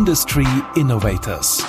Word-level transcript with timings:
Industry 0.00 0.46
Innovators. 0.76 1.62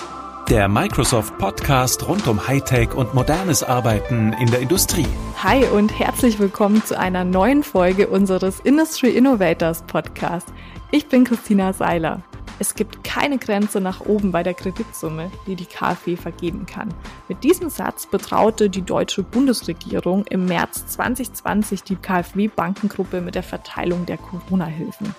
Der 0.47 0.69
Microsoft 0.69 1.37
Podcast 1.37 2.07
rund 2.07 2.25
um 2.29 2.47
Hightech 2.47 2.93
und 2.93 3.13
modernes 3.13 3.61
Arbeiten 3.61 4.31
in 4.39 4.49
der 4.49 4.61
Industrie. 4.61 5.05
Hi 5.43 5.65
und 5.65 5.99
herzlich 5.99 6.39
willkommen 6.39 6.81
zu 6.81 6.97
einer 6.97 7.25
neuen 7.25 7.61
Folge 7.61 8.07
unseres 8.07 8.61
Industry 8.61 9.09
Innovators 9.09 9.81
Podcast. 9.81 10.47
Ich 10.91 11.07
bin 11.07 11.25
Christina 11.25 11.73
Seiler. 11.73 12.21
Es 12.57 12.73
gibt 12.73 13.03
keine 13.03 13.37
Grenze 13.37 13.81
nach 13.81 13.99
oben 13.99 14.31
bei 14.31 14.43
der 14.43 14.53
Kreditsumme, 14.53 15.29
die 15.45 15.55
die 15.57 15.65
KfW 15.65 16.15
vergeben 16.15 16.65
kann. 16.65 16.87
Mit 17.27 17.43
diesem 17.43 17.69
Satz 17.69 18.05
betraute 18.05 18.69
die 18.69 18.83
deutsche 18.83 19.23
Bundesregierung 19.23 20.25
im 20.27 20.45
März 20.45 20.87
2020 20.87 21.83
die 21.83 21.97
KfW-Bankengruppe 21.97 23.19
mit 23.19 23.35
der 23.35 23.43
Verteilung 23.43 24.05
der 24.05 24.19
Corona-Hilfen. 24.19 25.13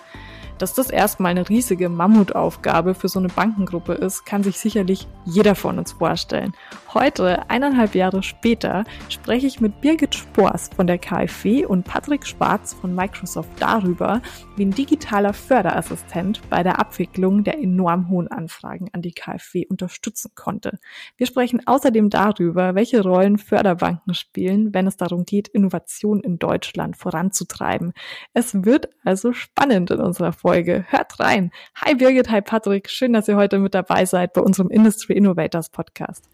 Dass 0.62 0.74
das 0.74 0.90
erstmal 0.90 1.32
eine 1.32 1.48
riesige 1.48 1.88
Mammutaufgabe 1.88 2.94
für 2.94 3.08
so 3.08 3.18
eine 3.18 3.26
Bankengruppe 3.26 3.94
ist, 3.94 4.24
kann 4.24 4.44
sich 4.44 4.60
sicherlich 4.60 5.08
jeder 5.24 5.56
von 5.56 5.76
uns 5.76 5.90
vorstellen. 5.90 6.52
Heute, 6.94 7.50
eineinhalb 7.50 7.96
Jahre 7.96 8.22
später, 8.22 8.84
spreche 9.08 9.48
ich 9.48 9.60
mit 9.60 9.80
Birgit 9.80 10.14
Spors 10.14 10.70
von 10.76 10.86
der 10.86 10.98
KfW 10.98 11.64
und 11.64 11.84
Patrick 11.84 12.24
Schwarz 12.24 12.74
von 12.74 12.94
Microsoft 12.94 13.50
darüber, 13.58 14.22
wie 14.54 14.64
ein 14.64 14.70
digitaler 14.70 15.32
Förderassistent 15.32 16.40
bei 16.48 16.62
der 16.62 16.78
Abwicklung 16.78 17.42
der 17.42 17.58
enorm 17.58 18.08
hohen 18.08 18.28
Anfragen 18.28 18.88
an 18.92 19.02
die 19.02 19.14
KfW 19.14 19.66
unterstützen 19.66 20.30
konnte. 20.36 20.78
Wir 21.16 21.26
sprechen 21.26 21.66
außerdem 21.66 22.08
darüber, 22.08 22.76
welche 22.76 23.02
Rollen 23.02 23.38
Förderbanken 23.38 24.14
spielen, 24.14 24.72
wenn 24.72 24.86
es 24.86 24.96
darum 24.96 25.24
geht, 25.24 25.48
Innovation 25.48 26.20
in 26.20 26.38
Deutschland 26.38 26.96
voranzutreiben. 26.96 27.94
Es 28.32 28.62
wird 28.62 28.90
also 29.02 29.32
spannend 29.32 29.90
in 29.90 29.98
unserer 29.98 30.32
Folge. 30.32 30.51
Hört 30.52 31.18
rein. 31.18 31.50
Hi 31.76 31.94
Birgit, 31.94 32.30
hi 32.30 32.42
Patrick. 32.42 32.90
Schön, 32.90 33.14
dass 33.14 33.26
ihr 33.26 33.36
heute 33.36 33.58
mit 33.58 33.74
dabei 33.74 34.04
seid 34.04 34.34
bei 34.34 34.42
unserem 34.42 34.68
Industry 34.68 35.14
Innovators 35.14 35.70
Podcast. 35.70 36.28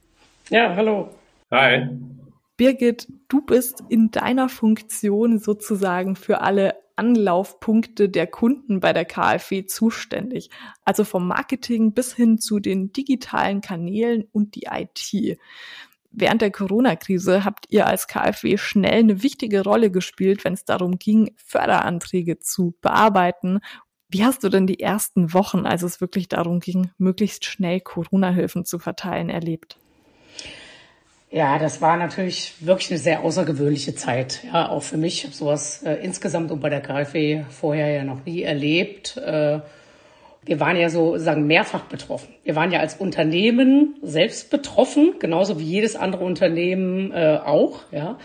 Ja, 0.51 0.75
hallo. 0.75 1.11
Hi. 1.53 1.89
Birgit, 2.57 3.07
du 3.29 3.43
bist 3.43 3.85
in 3.89 4.11
deiner 4.11 4.49
Funktion 4.49 5.39
sozusagen 5.39 6.17
für 6.17 6.41
alle 6.41 6.75
Anlaufpunkte 6.97 8.09
der 8.09 8.27
Kunden 8.27 8.81
bei 8.81 8.93
der 8.93 9.05
KfW 9.05 9.67
zuständig. 9.67 10.51
Also 10.85 11.05
vom 11.05 11.29
Marketing 11.29 11.93
bis 11.93 12.13
hin 12.13 12.39
zu 12.39 12.59
den 12.59 12.93
digitalen 12.93 13.61
Kanälen 13.61 14.25
und 14.33 14.57
die 14.57 14.67
IT. 14.69 15.39
Während 16.11 16.43
der 16.43 16.51
Corona-Krise 16.51 17.45
habt 17.45 17.67
ihr 17.69 17.87
als 17.87 18.09
KfW 18.09 18.57
schnell 18.57 19.01
eine 19.01 19.23
wichtige 19.23 19.63
Rolle 19.63 19.93
gespielt, 19.93 20.45
wenn 20.45 20.55
es 20.55 20.65
darum 20.65 20.99
ging, 20.99 21.35
Förderanträge 21.37 22.41
zu 22.41 22.75
bearbeiten 22.81 23.61
wie 24.09 24.25
hast 24.25 24.43
du 24.43 24.49
denn 24.49 24.67
die 24.67 24.81
ersten 24.81 25.35
Wochen, 25.35 25.67
als 25.67 25.83
es 25.83 26.01
wirklich 26.01 26.29
darum 26.29 26.61
ging, 26.61 26.91
möglichst 26.99 27.45
schnell 27.45 27.81
Corona-Hilfen 27.81 28.65
zu 28.65 28.79
verteilen, 28.79 29.29
erlebt? 29.29 29.77
Ja, 31.31 31.59
das 31.59 31.83
war 31.83 31.99
natürlich 31.99 32.55
wirklich 32.61 32.91
eine 32.91 32.99
sehr 32.99 33.23
außergewöhnliche 33.23 33.95
Zeit. 33.95 34.45
Ja, 34.45 34.71
auch 34.71 34.83
für 34.83 34.97
mich. 34.97 35.19
Ich 35.19 35.25
habe 35.25 35.35
sowas 35.35 35.83
äh, 35.83 35.95
insgesamt 35.97 36.51
und 36.51 36.61
bei 36.61 36.71
der 36.71 36.81
KfW 36.81 37.45
vorher 37.51 37.89
ja 37.89 38.05
noch 38.05 38.25
nie 38.25 38.43
erlebt. 38.43 39.19
Äh, 39.19 39.61
wir 40.45 40.61
waren 40.61 40.79
ja 40.79 40.89
so 40.89 41.19
sagen 41.19 41.47
mehrfach 41.47 41.83
betroffen. 41.83 42.29
Wir 42.45 42.57
waren 42.57 42.73
ja 42.73 42.81
als 42.81 42.95
Unternehmen 42.95 43.97
selbst 44.03 44.49
betroffen, 44.49 45.17
genauso 45.19 45.61
wie 45.61 45.65
jedes 45.65 45.97
andere 45.97 46.25
Unternehmen 46.25 47.13
äh, 47.13 47.39
auch. 47.45 47.81
Ja, 47.93 48.19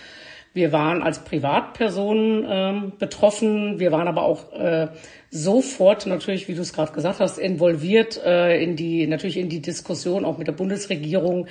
wir 0.54 0.72
waren 0.72 1.02
als 1.02 1.24
Privatpersonen 1.24 2.46
ähm, 2.48 2.94
betroffen. 3.00 3.80
Wir 3.80 3.92
waren 3.92 4.08
aber 4.08 4.24
auch 4.24 4.54
äh, 4.54 4.90
sofort 5.32 6.06
natürlich, 6.06 6.48
wie 6.48 6.54
du 6.54 6.62
es 6.62 6.74
gerade 6.74 6.92
gesagt 6.92 7.20
hast, 7.20 7.40
involviert 7.40 8.22
äh, 8.24 8.62
in 8.62 8.76
die, 8.76 9.08
natürlich 9.08 9.38
in 9.38 9.50
die 9.50 9.62
Diskussion 9.62 10.26
auch 10.26 10.38
mit 10.38 10.48
der 10.48 10.54
Bundesregierung, 10.54 11.48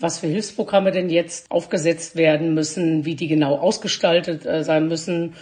was 0.00 0.20
für 0.20 0.28
Hilfsprogramme 0.28 0.92
denn 0.92 1.10
jetzt 1.10 1.50
aufgesetzt 1.50 2.16
werden 2.16 2.54
müssen, 2.54 3.04
wie 3.04 3.16
die 3.16 3.28
genau 3.28 3.58
ausgestaltet 3.58 4.46
äh, 4.46 4.64
sein 4.64 4.88
müssen. 4.88 5.34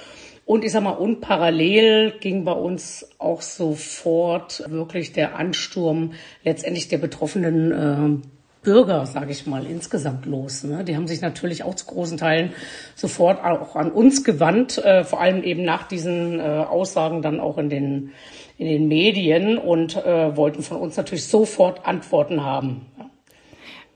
Und 0.45 0.65
ich 0.65 0.73
sag 0.73 0.83
mal, 0.83 0.91
und 0.91 1.21
parallel 1.21 2.13
ging 2.21 2.45
bei 2.45 2.53
uns 2.53 3.09
auch 3.19 3.41
sofort 3.41 4.65
wirklich 4.69 5.13
der 5.13 5.37
Ansturm 5.37 6.13
letztendlich 6.45 6.89
der 6.89 6.99
betroffenen 6.99 7.73
äh, 7.73 8.36
Bürger, 8.67 9.07
sage 9.07 9.31
ich 9.31 9.47
mal, 9.47 9.65
insgesamt 9.65 10.27
los. 10.27 10.65
Ne? 10.65 10.83
Die 10.83 10.97
haben 10.97 11.07
sich 11.07 11.21
natürlich 11.21 11.63
auch 11.63 11.77
zu 11.77 11.87
großen 11.87 12.19
Teilen 12.19 12.53
sofort 12.97 13.43
auch 13.45 13.77
an 13.77 13.93
uns 13.93 14.25
gewandt, 14.25 14.79
äh, 14.79 15.05
vor 15.05 15.21
allem 15.21 15.45
eben 15.45 15.63
nach 15.63 15.87
diesen 15.87 16.41
äh, 16.41 16.43
Aussagen 16.43 17.23
dann 17.23 17.39
auch 17.39 17.59
in 17.59 17.71
den, 17.71 18.11
in 18.59 18.67
den 18.67 18.89
Medien 18.89 19.57
und 19.57 19.95
äh, 19.95 20.37
wollten 20.37 20.65
von 20.65 20.79
uns 20.79 20.97
natürlich 20.97 21.27
sofort 21.27 21.87
Antworten 21.87 22.43
haben. 22.43 22.87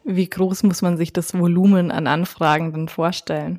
Wie 0.05 0.31
groß 0.31 0.63
muss 0.63 0.83
man 0.83 0.97
sich 0.97 1.13
das 1.13 1.37
Volumen 1.37 1.91
an 1.91 2.07
Anfragen 2.07 2.71
dann 2.73 2.87
vorstellen? 2.87 3.59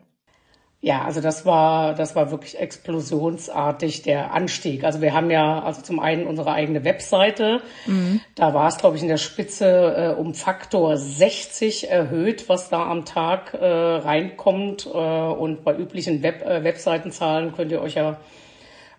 Ja, 0.84 1.04
also 1.04 1.22
das 1.22 1.46
war, 1.46 1.94
das 1.94 2.16
war 2.16 2.32
wirklich 2.32 2.58
explosionsartig 2.60 4.02
der 4.02 4.34
Anstieg. 4.34 4.84
Also 4.84 5.00
wir 5.00 5.14
haben 5.14 5.30
ja 5.30 5.62
also 5.62 5.84
zum 5.84 6.00
einen 6.00 6.26
unsere 6.26 6.54
eigene 6.54 6.84
Webseite. 6.84 7.62
Mhm. 7.86 8.20
Da 8.34 8.56
war 8.56 8.68
es, 8.68 8.78
glaube 8.80 8.98
ich, 8.98 9.04
in 9.04 9.08
der 9.08 9.18
Spitze 9.18 10.16
äh, 10.18 10.20
um 10.20 10.34
Faktor 10.34 10.98
60 10.98 11.92
erhöht, 11.92 12.50
was 12.50 12.70
da 12.70 12.90
am 12.90 13.06
Tag 13.06 13.54
äh, 13.54 13.64
reinkommt. 13.64 14.88
Äh, 14.88 14.98
und 14.98 15.64
bei 15.64 15.78
üblichen 15.78 16.24
Web, 16.24 16.42
äh, 16.42 16.64
Webseitenzahlen 16.64 17.54
könnt 17.56 17.72
ihr 17.72 17.82
euch 17.84 17.94
ja 17.94 18.18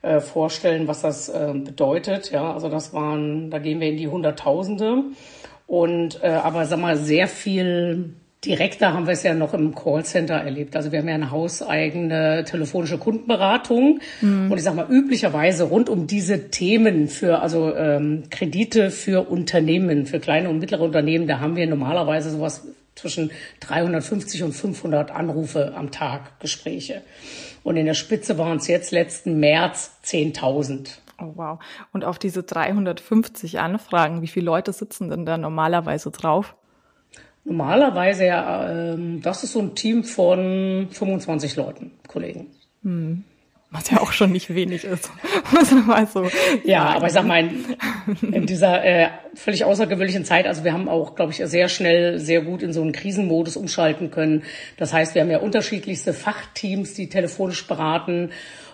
äh, 0.03 0.21
vorstellen, 0.21 0.87
was 0.87 1.03
das 1.03 1.29
äh, 1.31 1.53
bedeutet. 1.53 2.31
Ja, 2.31 2.55
also 2.55 2.69
das 2.69 2.95
waren, 2.95 3.51
da 3.51 3.59
gehen 3.59 3.81
wir 3.81 3.89
in 3.89 3.97
die 3.97 4.07
Hunderttausende. 4.07 5.03
Und 5.67 6.23
äh, 6.23 6.29
aber 6.29 6.65
sag 6.67 6.79
mal, 6.79 6.97
sehr 6.97 7.27
viel 7.27 8.15
Direkter 8.45 8.93
haben 8.93 9.07
wir 9.07 9.13
es 9.13 9.23
ja 9.23 9.35
noch 9.35 9.55
im 9.55 9.73
Callcenter 9.73 10.35
erlebt. 10.35 10.75
Also 10.75 10.91
wir 10.91 10.99
haben 10.99 11.09
ja 11.09 11.15
eine 11.15 11.31
hauseigene 11.31 12.45
telefonische 12.45 12.99
Kundenberatung. 12.99 14.01
Mhm. 14.21 14.51
Und 14.51 14.59
ich 14.59 14.65
sag 14.65 14.75
mal, 14.75 14.91
üblicherweise 14.91 15.65
rund 15.65 15.89
um 15.89 16.09
diese 16.09 16.51
Themen 16.51 17.07
für, 17.07 17.41
also 17.41 17.73
ähm, 17.77 18.25
Kredite 18.31 18.91
für 18.91 19.31
Unternehmen, 19.31 20.07
für 20.07 20.19
kleine 20.19 20.49
und 20.51 20.59
mittlere 20.59 20.83
Unternehmen, 20.83 21.29
da 21.29 21.39
haben 21.39 21.55
wir 21.55 21.69
normalerweise 21.69 22.31
sowas 22.31 22.67
zwischen 22.97 23.31
350 23.61 24.43
und 24.43 24.53
500 24.53 25.13
Anrufe 25.13 25.75
am 25.77 25.93
Tag, 25.93 26.41
Gespräche. 26.41 27.03
Und 27.63 27.77
in 27.77 27.87
der 27.87 27.95
Spitze 27.95 28.39
waren 28.39 28.59
es 28.59 28.67
jetzt 28.67 28.91
letzten 28.91 29.39
März 29.39 29.93
10.000. 30.05 30.99
Oh 31.21 31.33
wow. 31.37 31.59
Und 31.93 32.05
auf 32.05 32.19
diese 32.19 32.43
350 32.43 33.61
Anfragen, 33.61 34.21
wie 34.21 34.27
viele 34.27 34.47
Leute 34.47 34.73
sitzen 34.73 35.11
denn 35.11 35.25
da 35.25 35.39
normalerweise 35.39 36.11
drauf? 36.11 36.57
Normalerweise 37.45 38.27
ja, 38.27 38.71
ähm, 38.71 39.21
das 39.23 39.43
ist 39.43 39.53
so 39.53 39.61
ein 39.61 39.75
Team 39.75 40.05
von 40.05 40.89
25 40.91 41.57
Leuten, 41.57 41.93
Kollegen. 42.07 42.47
Hm. 42.83 43.25
Was 43.73 43.91
ja 43.91 44.01
auch 44.01 44.13
schon 44.13 44.33
nicht 44.33 44.55
wenig 44.55 44.85
ist. 44.85 45.11
Muss 45.51 45.71
man 45.71 45.87
mal 45.87 46.07
so 46.07 46.29
ja, 46.63 46.83
sagen. 46.83 46.97
aber 46.97 47.07
ich 47.07 47.13
sag 47.15 47.27
mal, 47.27 47.41
in, 47.41 48.33
in 48.33 48.47
dieser 48.47 48.85
äh, 48.85 49.09
völlig 49.35 49.65
außergewöhnlichen 49.65 50.27
Zeit, 50.27 50.47
also 50.47 50.63
wir 50.63 50.75
haben 50.75 50.91
auch, 50.91 51.15
glaube 51.15 51.33
ich, 51.33 51.39
sehr 51.39 51.71
schnell, 51.71 52.19
sehr 52.19 52.43
gut 52.43 52.63
in 52.63 52.75
so 52.75 52.83
einen 52.83 52.93
Krisenmodus 52.93 53.57
umschalten 53.57 54.11
können. 54.11 54.43
Das 54.77 54.93
heißt, 54.93 55.15
wir 55.15 55.23
haben 55.23 55.31
ja 55.31 55.39
unterschiedlichste 55.39 56.13
Fachteams, 56.13 56.93
die 56.93 57.09
telefonisch 57.09 57.67
beraten 57.67 58.31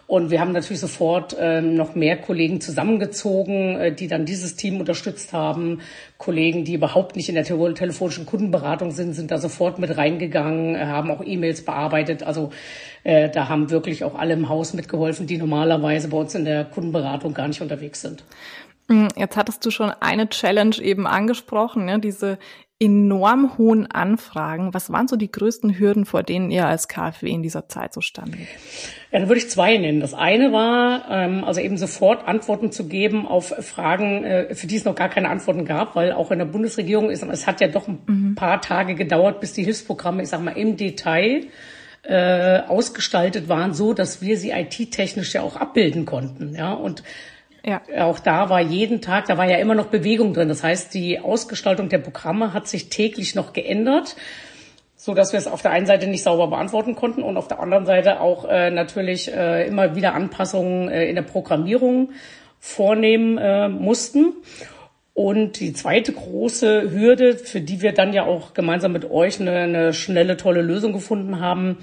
und 0.08 0.30
wir 0.30 0.40
haben 0.40 0.52
natürlich 0.52 0.80
sofort 0.80 1.36
ähm, 1.38 1.74
noch 1.74 1.94
mehr 1.94 2.16
Kollegen 2.16 2.62
zusammengezogen, 2.62 3.76
äh, 3.76 3.94
die 3.94 4.08
dann 4.08 4.24
dieses 4.24 4.56
Team 4.56 4.80
unterstützt 4.80 5.34
haben. 5.34 5.82
Kollegen, 6.16 6.64
die 6.64 6.72
überhaupt 6.72 7.14
nicht 7.14 7.28
in 7.28 7.34
der 7.34 7.44
telefonischen 7.44 8.24
Kundenberatung 8.24 8.90
sind, 8.90 9.12
sind 9.12 9.30
da 9.30 9.36
sofort 9.36 9.78
mit 9.78 9.98
reingegangen, 9.98 10.74
äh, 10.76 10.86
haben 10.86 11.10
auch 11.10 11.22
E-Mails 11.22 11.62
bearbeitet. 11.62 12.22
Also 12.22 12.50
äh, 13.04 13.28
da 13.28 13.50
haben 13.50 13.70
wirklich 13.70 14.02
auch 14.02 14.14
alle 14.14 14.32
im 14.32 14.48
Haus 14.48 14.72
mitgeholfen, 14.72 15.26
die 15.26 15.36
normalerweise 15.36 16.08
bei 16.08 16.16
uns 16.16 16.34
in 16.34 16.46
der 16.46 16.64
Kundenberatung 16.64 17.34
gar 17.34 17.46
nicht 17.46 17.60
unterwegs 17.60 18.00
sind. 18.00 18.24
Hm, 18.88 19.08
jetzt 19.14 19.36
hattest 19.36 19.66
du 19.66 19.70
schon 19.70 19.90
eine 19.90 20.30
Challenge 20.30 20.76
eben 20.80 21.06
angesprochen, 21.06 21.84
ne? 21.84 21.98
diese 21.98 22.38
enorm 22.80 23.58
hohen 23.58 23.90
Anfragen. 23.90 24.72
Was 24.72 24.92
waren 24.92 25.08
so 25.08 25.16
die 25.16 25.32
größten 25.32 25.78
Hürden, 25.78 26.04
vor 26.04 26.22
denen 26.22 26.50
ihr 26.50 26.66
als 26.66 26.86
KfW 26.86 27.28
in 27.28 27.42
dieser 27.42 27.68
Zeit 27.68 27.92
so 27.92 28.00
standet? 28.00 28.40
Ja, 29.10 29.18
dann 29.18 29.28
würde 29.28 29.40
ich 29.40 29.50
zwei 29.50 29.76
nennen. 29.76 30.00
Das 30.00 30.14
eine 30.14 30.52
war, 30.52 31.10
ähm, 31.10 31.42
also 31.42 31.60
eben 31.60 31.76
sofort 31.76 32.28
Antworten 32.28 32.70
zu 32.70 32.86
geben 32.86 33.26
auf 33.26 33.48
Fragen, 33.60 34.22
äh, 34.24 34.54
für 34.54 34.68
die 34.68 34.76
es 34.76 34.84
noch 34.84 34.94
gar 34.94 35.08
keine 35.08 35.28
Antworten 35.28 35.64
gab, 35.64 35.96
weil 35.96 36.12
auch 36.12 36.30
in 36.30 36.38
der 36.38 36.46
Bundesregierung 36.46 37.10
ist, 37.10 37.24
es 37.24 37.46
hat 37.48 37.60
ja 37.60 37.66
doch 37.66 37.88
ein 37.88 37.98
mhm. 38.06 38.34
paar 38.36 38.60
Tage 38.60 38.94
gedauert, 38.94 39.40
bis 39.40 39.54
die 39.54 39.64
Hilfsprogramme, 39.64 40.22
ich 40.22 40.28
sag 40.28 40.40
mal, 40.42 40.52
im 40.52 40.76
Detail 40.76 41.46
äh, 42.04 42.60
ausgestaltet 42.60 43.48
waren, 43.48 43.74
so 43.74 43.92
dass 43.92 44.22
wir 44.22 44.36
sie 44.36 44.50
IT-technisch 44.50 45.34
ja 45.34 45.42
auch 45.42 45.56
abbilden 45.56 46.06
konnten. 46.06 46.54
Ja, 46.54 46.74
und 46.74 47.02
ja. 47.68 47.82
Auch 48.06 48.18
da 48.18 48.48
war 48.48 48.60
jeden 48.60 49.02
Tag, 49.02 49.26
da 49.26 49.36
war 49.36 49.46
ja 49.46 49.58
immer 49.58 49.74
noch 49.74 49.86
Bewegung 49.86 50.32
drin. 50.32 50.48
Das 50.48 50.62
heißt, 50.62 50.94
die 50.94 51.20
Ausgestaltung 51.20 51.90
der 51.90 51.98
Programme 51.98 52.54
hat 52.54 52.66
sich 52.66 52.88
täglich 52.88 53.34
noch 53.34 53.52
geändert, 53.52 54.16
so 54.96 55.12
dass 55.12 55.32
wir 55.32 55.38
es 55.38 55.46
auf 55.46 55.60
der 55.60 55.72
einen 55.72 55.86
Seite 55.86 56.06
nicht 56.06 56.22
sauber 56.22 56.48
beantworten 56.48 56.94
konnten 56.94 57.22
und 57.22 57.36
auf 57.36 57.46
der 57.46 57.60
anderen 57.60 57.84
Seite 57.84 58.20
auch 58.20 58.46
äh, 58.48 58.70
natürlich 58.70 59.32
äh, 59.32 59.66
immer 59.66 59.94
wieder 59.94 60.14
Anpassungen 60.14 60.88
äh, 60.88 61.08
in 61.08 61.14
der 61.14 61.22
Programmierung 61.22 62.12
vornehmen 62.58 63.36
äh, 63.36 63.68
mussten. 63.68 64.32
Und 65.12 65.58
die 65.58 65.72
zweite 65.72 66.12
große 66.12 66.92
Hürde, 66.92 67.36
für 67.36 67.60
die 67.60 67.82
wir 67.82 67.92
dann 67.92 68.12
ja 68.12 68.24
auch 68.24 68.54
gemeinsam 68.54 68.92
mit 68.92 69.10
euch 69.10 69.40
eine, 69.40 69.50
eine 69.50 69.92
schnelle, 69.92 70.36
tolle 70.36 70.62
Lösung 70.62 70.92
gefunden 70.92 71.40
haben, 71.40 71.78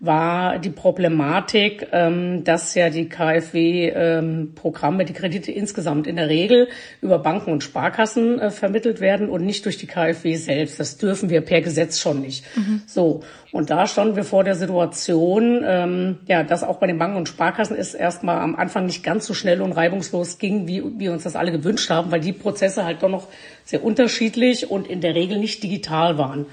war 0.00 0.58
die 0.58 0.70
Problematik, 0.70 1.88
ähm, 1.90 2.44
dass 2.44 2.74
ja 2.76 2.88
die 2.88 3.08
KfW-Programme, 3.08 5.02
ähm, 5.02 5.06
die 5.06 5.12
Kredite 5.12 5.50
insgesamt 5.50 6.06
in 6.06 6.14
der 6.14 6.28
Regel 6.28 6.68
über 7.00 7.18
Banken 7.18 7.50
und 7.50 7.64
Sparkassen 7.64 8.38
äh, 8.38 8.50
vermittelt 8.52 9.00
werden 9.00 9.28
und 9.28 9.44
nicht 9.44 9.64
durch 9.64 9.76
die 9.76 9.88
KfW 9.88 10.36
selbst. 10.36 10.78
Das 10.78 10.98
dürfen 10.98 11.30
wir 11.30 11.40
per 11.40 11.62
Gesetz 11.62 11.98
schon 11.98 12.20
nicht. 12.20 12.44
Mhm. 12.56 12.82
So. 12.86 13.22
Und 13.50 13.70
da 13.70 13.86
standen 13.88 14.14
wir 14.14 14.24
vor 14.24 14.44
der 14.44 14.54
Situation, 14.54 15.64
ähm, 15.66 16.18
ja, 16.26 16.44
dass 16.44 16.62
auch 16.62 16.76
bei 16.76 16.86
den 16.86 16.98
Banken 16.98 17.16
und 17.16 17.28
Sparkassen 17.28 17.76
es 17.76 17.94
erstmal 17.94 18.38
am 18.38 18.54
Anfang 18.54 18.86
nicht 18.86 19.02
ganz 19.02 19.26
so 19.26 19.34
schnell 19.34 19.62
und 19.62 19.72
reibungslos 19.72 20.38
ging, 20.38 20.68
wie 20.68 20.84
wir 20.98 21.12
uns 21.12 21.24
das 21.24 21.34
alle 21.34 21.50
gewünscht 21.50 21.90
haben, 21.90 22.12
weil 22.12 22.20
die 22.20 22.32
Prozesse 22.32 22.84
halt 22.84 23.02
doch 23.02 23.08
noch 23.08 23.26
sehr 23.64 23.82
unterschiedlich 23.82 24.70
und 24.70 24.86
in 24.86 25.00
der 25.00 25.14
Regel 25.14 25.38
nicht 25.38 25.62
digital 25.62 26.18
waren. 26.18 26.46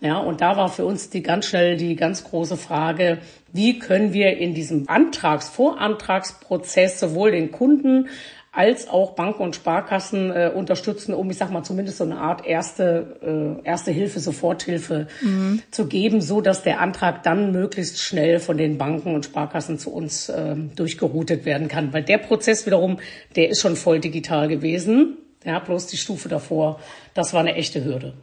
Ja, 0.00 0.18
und 0.18 0.40
da 0.40 0.56
war 0.56 0.70
für 0.70 0.86
uns 0.86 1.10
die 1.10 1.22
ganz 1.22 1.46
schnell 1.46 1.76
die 1.76 1.94
ganz 1.94 2.24
große 2.24 2.56
Frage, 2.56 3.18
wie 3.52 3.78
können 3.78 4.12
wir 4.12 4.38
in 4.38 4.54
diesem 4.54 4.88
Antrags-, 4.88 5.50
Vorantragsprozess 5.50 6.98
sowohl 6.98 7.32
den 7.32 7.50
Kunden 7.52 8.08
als 8.52 8.88
auch 8.88 9.12
Banken 9.12 9.42
und 9.42 9.54
Sparkassen 9.54 10.30
äh, 10.30 10.50
unterstützen, 10.52 11.14
um, 11.14 11.30
ich 11.30 11.36
sag 11.36 11.52
mal, 11.52 11.62
zumindest 11.62 11.98
so 11.98 12.04
eine 12.04 12.18
Art 12.18 12.44
erste, 12.44 13.60
äh, 13.62 13.66
erste 13.66 13.92
Hilfe, 13.92 14.18
Soforthilfe 14.18 15.06
mhm. 15.20 15.62
zu 15.70 15.86
geben, 15.86 16.20
so 16.20 16.40
dass 16.40 16.64
der 16.64 16.80
Antrag 16.80 17.22
dann 17.22 17.52
möglichst 17.52 18.00
schnell 18.00 18.40
von 18.40 18.56
den 18.56 18.76
Banken 18.76 19.14
und 19.14 19.24
Sparkassen 19.24 19.78
zu 19.78 19.92
uns 19.92 20.28
äh, 20.30 20.56
durchgeroutet 20.74 21.44
werden 21.44 21.68
kann. 21.68 21.92
Weil 21.92 22.02
der 22.02 22.18
Prozess 22.18 22.66
wiederum, 22.66 22.98
der 23.36 23.50
ist 23.50 23.60
schon 23.60 23.76
voll 23.76 24.00
digital 24.00 24.48
gewesen. 24.48 25.18
Ja, 25.44 25.60
bloß 25.60 25.86
die 25.86 25.96
Stufe 25.96 26.28
davor, 26.28 26.80
das 27.14 27.32
war 27.32 27.40
eine 27.40 27.54
echte 27.54 27.84
Hürde. 27.84 28.14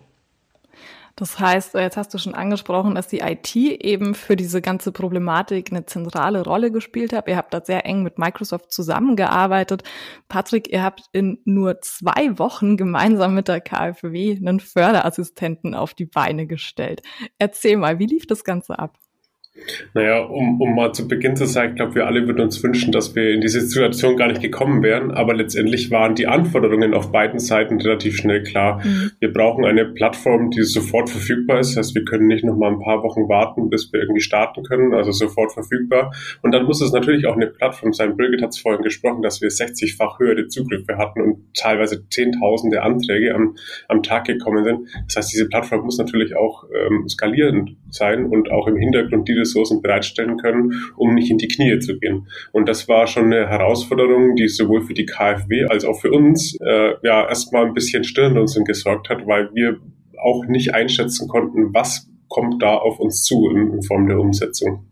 Das 1.18 1.40
heißt, 1.40 1.74
jetzt 1.74 1.98
hast 1.98 2.14
du 2.14 2.20
schon 2.20 2.36
angesprochen, 2.36 2.94
dass 2.94 3.08
die 3.08 3.22
IT 3.22 3.56
eben 3.56 4.14
für 4.14 4.36
diese 4.36 4.62
ganze 4.62 4.92
Problematik 4.92 5.72
eine 5.72 5.84
zentrale 5.88 6.44
Rolle 6.44 6.72
gespielt 6.72 7.12
hat. 7.12 7.28
Ihr 7.28 7.38
habt 7.38 7.56
da 7.56 7.62
sehr 7.66 7.88
eng 7.88 8.04
mit 8.04 8.20
Microsoft 8.20 8.72
zusammengearbeitet. 8.72 9.82
Patrick, 10.28 10.72
ihr 10.72 10.84
habt 10.84 11.06
in 11.14 11.40
nur 11.44 11.82
zwei 11.82 12.38
Wochen 12.38 12.78
gemeinsam 12.78 13.34
mit 13.34 13.48
der 13.48 13.62
KfW 13.62 14.38
einen 14.38 14.60
Förderassistenten 14.60 15.74
auf 15.74 15.96
die 15.96 16.06
Beine 16.06 16.46
gestellt. 16.46 17.02
Erzähl 17.40 17.78
mal, 17.78 17.98
wie 17.98 18.06
lief 18.06 18.28
das 18.28 18.44
Ganze 18.44 18.78
ab? 18.78 19.00
Naja, 19.94 20.22
um, 20.24 20.62
um 20.62 20.76
mal 20.76 20.94
zu 20.94 21.08
Beginn 21.08 21.36
zu 21.36 21.46
sagen, 21.46 21.72
ich 21.72 21.76
glaube, 21.76 21.96
wir 21.96 22.08
alle 22.08 22.26
würden 22.28 22.42
uns 22.42 22.62
wünschen, 22.64 22.92
dass 22.92 23.16
wir 23.16 23.32
in 23.32 23.42
diese 23.42 23.62
Situation 23.62 24.18
gar 24.18 24.28
nicht 24.28 24.42
gekommen 24.42 24.84
wären, 24.84 25.12
aber 25.12 25.34
letztendlich 25.34 25.92
waren 25.92 26.16
die 26.16 26.28
Anforderungen 26.28 26.94
auf 26.94 27.12
beiden 27.12 27.40
Seiten 27.40 27.80
relativ 27.82 28.18
schnell 28.18 28.44
klar. 28.44 28.82
Mhm. 28.84 29.12
Wir 29.20 29.34
brauchen 29.34 29.66
eine 29.66 29.86
Plattform, 29.86 30.52
die 30.52 30.64
sofort 30.64 31.10
verfügbar 31.10 31.60
ist. 31.60 31.76
Das 31.76 31.88
heißt, 31.88 31.96
wir 31.96 32.06
können 32.06 32.28
nicht 32.28 32.44
noch 32.44 32.58
mal 32.58 32.72
ein 32.72 32.80
paar 32.80 33.04
Wochen 33.04 33.28
warten, 33.28 33.70
bis 33.70 33.92
wir 33.92 34.02
irgendwie 34.02 34.22
starten 34.22 34.64
können, 34.64 34.94
also 34.94 35.12
sofort 35.12 35.52
verfügbar. 35.54 36.14
Und 36.42 36.54
dann 36.54 36.66
muss 36.66 36.82
es 36.82 36.92
natürlich 36.92 37.26
auch 37.26 37.36
eine 37.36 37.48
Plattform 37.48 37.94
sein. 37.94 38.18
Birgit 38.18 38.42
hat 38.42 38.50
es 38.50 38.60
vorhin 38.60 38.84
gesprochen, 38.84 39.22
dass 39.22 39.42
wir 39.42 39.50
60-fach 39.50 40.20
höhere 40.20 40.48
Zugriffe 40.48 40.98
hatten 40.98 41.22
und 41.22 41.54
teilweise 41.56 42.08
zehntausende 42.10 42.82
Anträge 42.84 43.34
am, 43.34 43.56
am 43.88 44.04
Tag 44.04 44.26
gekommen 44.26 44.64
sind. 44.64 44.88
Das 45.08 45.18
heißt, 45.18 45.34
diese 45.34 45.48
Plattform 45.48 45.86
muss 45.86 45.98
natürlich 45.98 46.36
auch 46.36 46.66
ähm, 46.74 47.08
skalierend 47.08 47.76
sein 47.90 48.26
und 48.26 48.52
auch 48.52 48.68
im 48.68 48.78
Hintergrund 48.78 49.28
die 49.28 49.34
Ressourcen 49.48 49.82
bereitstellen 49.82 50.38
können, 50.38 50.74
um 50.98 51.16
nicht 51.16 51.32
in 51.32 51.38
die 51.38 51.48
Knie 51.48 51.80
zu 51.80 51.98
gehen. 51.98 52.28
Und 52.52 52.68
das 52.68 52.88
war 52.88 53.08
schon 53.08 53.26
eine 53.26 53.48
Herausforderung, 53.48 54.36
die 54.36 54.48
sowohl 54.48 54.82
für 54.82 54.94
die 54.94 55.06
KfW 55.06 55.66
als 55.66 55.86
auch 55.86 56.00
für 56.00 56.12
uns 56.12 56.58
äh, 56.62 56.94
ja 57.04 57.28
erstmal 57.28 57.66
ein 57.66 57.74
bisschen 57.74 58.04
Stirnrunzeln 58.04 58.66
gesorgt 58.66 59.10
hat, 59.10 59.26
weil 59.26 59.50
wir 59.54 59.78
auch 60.22 60.46
nicht 60.46 60.74
einschätzen 60.74 61.28
konnten, 61.28 61.74
was 61.74 62.10
kommt 62.28 62.62
da 62.62 62.76
auf 62.76 63.00
uns 63.00 63.24
zu 63.24 63.50
in, 63.50 63.74
in, 63.74 63.84
Form 63.84 64.08
der 64.08 64.20
Umsetzung. 64.20 64.87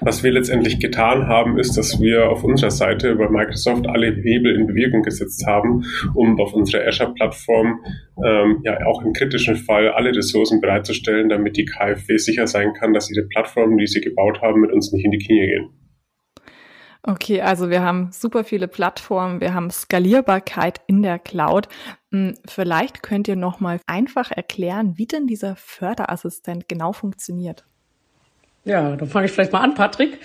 Was 0.00 0.22
wir 0.22 0.32
letztendlich 0.32 0.80
getan 0.80 1.28
haben, 1.28 1.58
ist, 1.58 1.76
dass 1.76 2.00
wir 2.00 2.30
auf 2.30 2.42
unserer 2.42 2.70
Seite 2.70 3.14
bei 3.16 3.28
Microsoft 3.28 3.86
alle 3.86 4.06
Hebel 4.06 4.54
in 4.54 4.66
Bewegung 4.66 5.02
gesetzt 5.02 5.44
haben, 5.46 5.84
um 6.14 6.40
auf 6.40 6.54
unserer 6.54 6.86
Azure-Plattform 6.86 7.80
ähm, 8.24 8.60
ja 8.64 8.84
auch 8.86 9.02
im 9.02 9.12
kritischen 9.12 9.56
Fall 9.56 9.90
alle 9.90 10.14
Ressourcen 10.14 10.60
bereitzustellen, 10.60 11.28
damit 11.28 11.56
die 11.56 11.66
KfW 11.66 12.16
sicher 12.16 12.46
sein 12.46 12.72
kann, 12.72 12.94
dass 12.94 13.10
ihre 13.10 13.26
Plattformen, 13.26 13.76
die 13.76 13.86
sie 13.86 14.00
gebaut 14.00 14.40
haben, 14.40 14.60
mit 14.60 14.72
uns 14.72 14.92
nicht 14.92 15.04
in 15.04 15.10
die 15.10 15.18
Knie 15.18 15.46
gehen. 15.46 15.70
Okay, 17.04 17.40
also 17.40 17.68
wir 17.68 17.82
haben 17.82 18.10
super 18.12 18.44
viele 18.44 18.68
Plattformen, 18.68 19.40
wir 19.40 19.54
haben 19.54 19.70
Skalierbarkeit 19.70 20.80
in 20.86 21.02
der 21.02 21.18
Cloud. 21.18 21.66
Hm, 22.12 22.34
vielleicht 22.46 23.02
könnt 23.02 23.26
ihr 23.26 23.34
noch 23.34 23.58
mal 23.58 23.80
einfach 23.86 24.30
erklären, 24.30 24.96
wie 24.96 25.06
denn 25.06 25.26
dieser 25.26 25.56
Förderassistent 25.56 26.68
genau 26.68 26.92
funktioniert. 26.92 27.64
Ja, 28.64 28.96
dann 28.96 29.08
fange 29.08 29.26
ich 29.26 29.32
vielleicht 29.32 29.52
mal 29.52 29.60
an, 29.60 29.74
Patrick. 29.74 30.18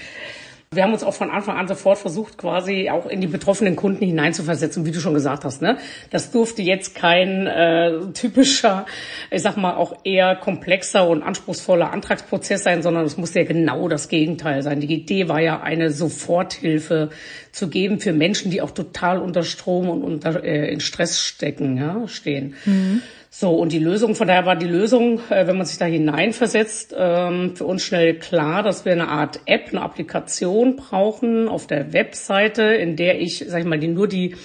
Wir 0.70 0.84
haben 0.84 0.92
uns 0.92 1.04
auch 1.04 1.14
von 1.14 1.32
Anfang 1.32 1.56
an 1.56 1.66
sofort 1.70 1.98
versucht, 1.98 2.38
quasi 2.38 2.90
auch 2.90 3.06
in 3.06 3.22
die 3.22 3.28
betroffenen 3.28 3.78
Kunden 3.78 4.06
hineinzuversetzen, 4.06 4.86
wie 4.86 4.92
du 4.92 5.00
schon 5.00 5.14
gesagt 5.14 5.46
hast. 5.46 5.62
Ne? 5.62 5.78
Das 6.10 6.30
durfte 6.32 6.62
jetzt 6.62 6.94
kein 6.94 7.48
äh, 7.48 8.12
typischer, 8.14 8.86
ich 9.32 9.42
sag 9.42 9.56
mal, 9.56 9.76
auch 9.76 9.96
eher 10.04 10.36
komplexer 10.36 11.08
und 11.08 11.24
anspruchsvoller 11.24 11.94
Antragsprozess 11.94 12.64
sein, 12.64 12.82
sondern 12.82 13.06
es 13.06 13.16
musste 13.16 13.40
ja 13.40 13.46
genau 13.46 13.88
das 13.88 14.10
Gegenteil 14.10 14.62
sein. 14.62 14.82
Die 14.82 14.94
Idee 14.94 15.30
war 15.30 15.40
ja, 15.40 15.62
eine 15.62 15.90
Soforthilfe 15.90 17.12
zu 17.54 17.70
geben 17.70 18.02
für 18.02 18.12
Menschen, 18.12 18.52
die 18.52 18.62
auch 18.62 18.72
total 18.72 19.20
unter 19.20 19.44
Strom 19.44 19.88
und 19.88 20.04
unter, 20.04 20.44
äh, 20.44 20.70
in 20.70 20.82
Stress 20.82 21.22
stecken, 21.22 21.78
ja, 21.78 22.10
stehen. 22.10 22.56
Mhm. 22.66 23.02
So, 23.30 23.52
und 23.52 23.72
die 23.72 23.80
Lösung, 23.80 24.16
von 24.16 24.28
daher 24.28 24.46
war 24.46 24.56
die 24.56 24.68
Lösung, 24.68 25.20
äh, 25.30 25.48
wenn 25.48 25.58
man 25.58 25.66
sich 25.66 25.78
da 25.78 25.86
hineinversetzt, 25.86 26.96
ähm, 26.98 27.56
für 27.56 27.66
uns 27.66 27.84
schnell 27.84 28.16
klar, 28.20 28.64
dass 28.64 28.86
wir 28.86 28.94
eine 28.94 29.10
Art 29.10 29.42
App, 29.46 29.70
eine 29.70 29.82
Applikation 29.82 30.76
brauchen 30.78 31.48
auf 31.48 31.68
der 31.68 31.94
Webseite, 31.94 32.64
in 32.64 32.96
der 32.96 33.20
ich, 33.20 33.46
sag 33.48 33.60
ich 33.60 33.66
mal, 33.66 33.80
die 33.80 33.90
nur 33.90 34.08
die 34.08 34.36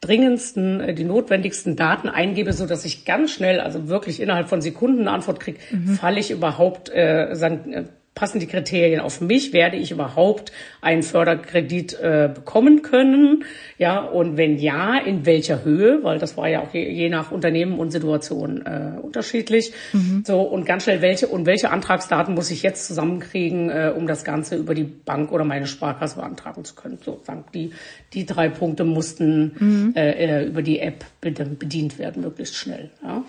dringendsten, 0.00 0.80
äh, 0.80 0.94
die 0.94 1.04
notwendigsten 1.04 1.76
Daten 1.76 2.08
eingebe, 2.08 2.52
so 2.52 2.66
dass 2.66 2.84
ich 2.84 3.04
ganz 3.04 3.32
schnell, 3.32 3.60
also 3.60 3.88
wirklich 3.88 4.20
innerhalb 4.20 4.48
von 4.48 4.60
Sekunden 4.60 5.02
eine 5.02 5.12
Antwort 5.12 5.40
kriege, 5.40 5.58
mhm. 5.70 5.94
falle 5.94 6.18
ich 6.18 6.30
überhaupt 6.30 6.90
äh, 6.90 7.34
sagen, 7.34 7.88
passen 8.14 8.40
die 8.40 8.46
Kriterien 8.46 9.00
auf 9.00 9.20
mich? 9.20 9.52
Werde 9.52 9.76
ich 9.76 9.90
überhaupt 9.90 10.52
einen 10.80 11.02
Förderkredit 11.02 11.94
äh, 11.94 12.30
bekommen 12.32 12.82
können? 12.82 13.44
Ja, 13.78 14.00
und 14.00 14.36
wenn 14.36 14.58
ja, 14.58 14.98
in 14.98 15.24
welcher 15.24 15.64
Höhe? 15.64 16.00
Weil 16.02 16.18
das 16.18 16.36
war 16.36 16.48
ja 16.48 16.60
auch 16.60 16.72
je, 16.74 16.88
je 16.90 17.08
nach 17.08 17.32
Unternehmen 17.32 17.78
und 17.78 17.90
Situation 17.90 18.66
äh, 18.66 19.00
unterschiedlich. 19.00 19.72
Mhm. 19.92 20.24
So 20.26 20.42
und 20.42 20.66
ganz 20.66 20.84
schnell 20.84 21.00
welche 21.00 21.28
und 21.28 21.46
welche 21.46 21.70
Antragsdaten 21.70 22.34
muss 22.34 22.50
ich 22.50 22.62
jetzt 22.62 22.86
zusammenkriegen, 22.86 23.70
äh, 23.70 23.92
um 23.96 24.06
das 24.06 24.24
Ganze 24.24 24.56
über 24.56 24.74
die 24.74 24.84
Bank 24.84 25.32
oder 25.32 25.44
meine 25.44 25.66
Sparkasse 25.66 26.16
beantragen 26.16 26.64
zu 26.64 26.74
können? 26.74 26.98
So, 27.02 27.20
die 27.54 27.72
die 28.12 28.26
drei 28.26 28.50
Punkte 28.50 28.84
mussten 28.84 29.52
mhm. 29.58 29.92
äh, 29.96 30.42
äh 30.42 30.46
über 30.46 30.62
die 30.62 30.80
App 30.80 31.04
bedient 31.20 31.98
werden, 31.98 32.22
möglichst 32.22 32.56
schnell. 32.56 32.90
Ja. 33.02 33.24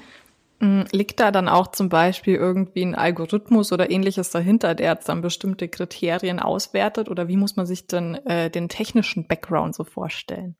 Mm, 0.63 0.83
liegt 0.93 1.19
da 1.19 1.31
dann 1.31 1.49
auch 1.49 1.67
zum 1.71 1.89
Beispiel 1.89 2.35
irgendwie 2.35 2.83
ein 2.83 2.95
Algorithmus 2.95 3.73
oder 3.73 3.91
ähnliches 3.91 4.29
dahinter, 4.31 4.75
der 4.75 4.93
jetzt 4.93 5.09
dann 5.09 5.21
bestimmte 5.21 5.67
Kriterien 5.67 6.39
auswertet? 6.39 7.09
Oder 7.09 7.27
wie 7.27 7.35
muss 7.35 7.57
man 7.57 7.65
sich 7.65 7.87
denn 7.87 8.15
äh, 8.25 8.49
den 8.49 8.69
technischen 8.69 9.27
Background 9.27 9.75
so 9.75 9.83
vorstellen? 9.83 10.55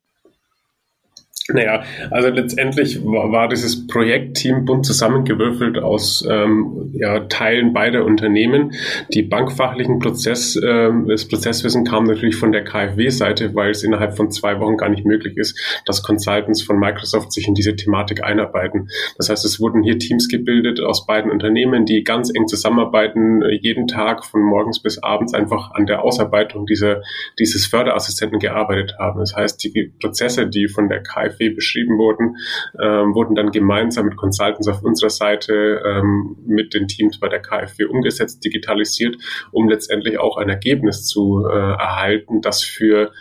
Naja, 1.50 1.84
also 2.10 2.30
letztendlich 2.30 3.04
war, 3.04 3.30
war 3.34 3.50
dieses 3.50 3.86
Projektteam 3.88 4.64
bunt 4.64 4.86
zusammengewürfelt 4.86 5.78
aus 5.78 6.26
ähm, 6.30 6.92
ja, 6.94 7.20
Teilen 7.26 7.74
beider 7.74 8.06
Unternehmen. 8.06 8.72
Die 9.14 9.24
bankfachlichen 9.24 10.00
Prozess, 10.00 10.56
ähm, 10.56 11.06
das 11.10 11.28
Prozesswissen 11.28 11.84
kam 11.84 12.06
natürlich 12.06 12.38
von 12.38 12.54
der 12.54 12.64
KfW-Seite, 12.64 13.54
weil 13.56 13.72
es 13.72 13.84
innerhalb 13.84 14.16
von 14.16 14.32
zwei 14.32 14.58
Wochen 14.62 14.78
gar 14.78 14.88
nicht 14.88 15.06
möglich 15.06 15.36
ist, 15.36 15.60
dass 15.86 16.02
Consultants 16.02 16.62
von 16.62 16.80
Microsoft 16.80 17.34
sich 17.34 17.46
in 17.46 17.56
diese 17.56 17.76
Thematik 17.76 18.24
einarbeiten. 18.24 18.88
Das 19.18 19.28
heißt, 19.28 19.44
es 19.44 19.60
wurden 19.60 19.84
hier 19.84 20.00
Teams 20.00 20.30
gebildet 20.30 20.80
aus 20.80 21.06
beiden 21.06 21.30
Unternehmen, 21.30 21.86
die 21.86 22.06
ganz 22.06 22.32
eng 22.34 22.48
zusammenarbeiten, 22.48 23.44
jeden 23.60 23.88
Tag 23.88 24.24
von 24.24 24.42
morgens 24.42 24.82
bis 24.82 25.04
abends 25.04 25.34
einfach 25.34 25.72
an 25.72 25.88
der 25.88 26.04
Ausarbeitung 26.04 26.68
dieser, 26.68 27.02
dieses 27.38 27.66
Förderassistenten 27.66 28.40
gearbeitet 28.40 28.96
haben. 28.98 29.20
Das 29.20 29.36
heißt, 29.36 29.62
die 29.62 29.92
Prozesse, 30.00 30.48
die 30.48 30.70
von 30.70 30.88
der 30.88 31.04
KfW 31.04 31.33
KfW 31.34 31.50
beschrieben 31.50 31.98
wurden, 31.98 32.38
ähm, 32.82 33.14
wurden 33.14 33.36
dann 33.36 33.52
gemeinsam 33.52 34.06
mit 34.06 34.18
Consultants 34.18 34.68
auf 34.68 34.84
unserer 34.84 35.10
Seite 35.10 35.82
ähm, 35.86 36.38
mit 36.46 36.74
den 36.74 36.88
Teams 36.88 37.20
bei 37.20 37.30
der 37.30 37.42
KfW 37.42 37.86
umgesetzt, 37.86 38.44
digitalisiert, 38.44 39.18
um 39.52 39.70
letztendlich 39.70 40.20
auch 40.20 40.38
ein 40.38 40.50
Ergebnis 40.50 41.06
zu 41.06 41.46
äh, 41.46 41.54
erhalten, 41.54 42.42
das 42.42 42.64
für 42.64 43.12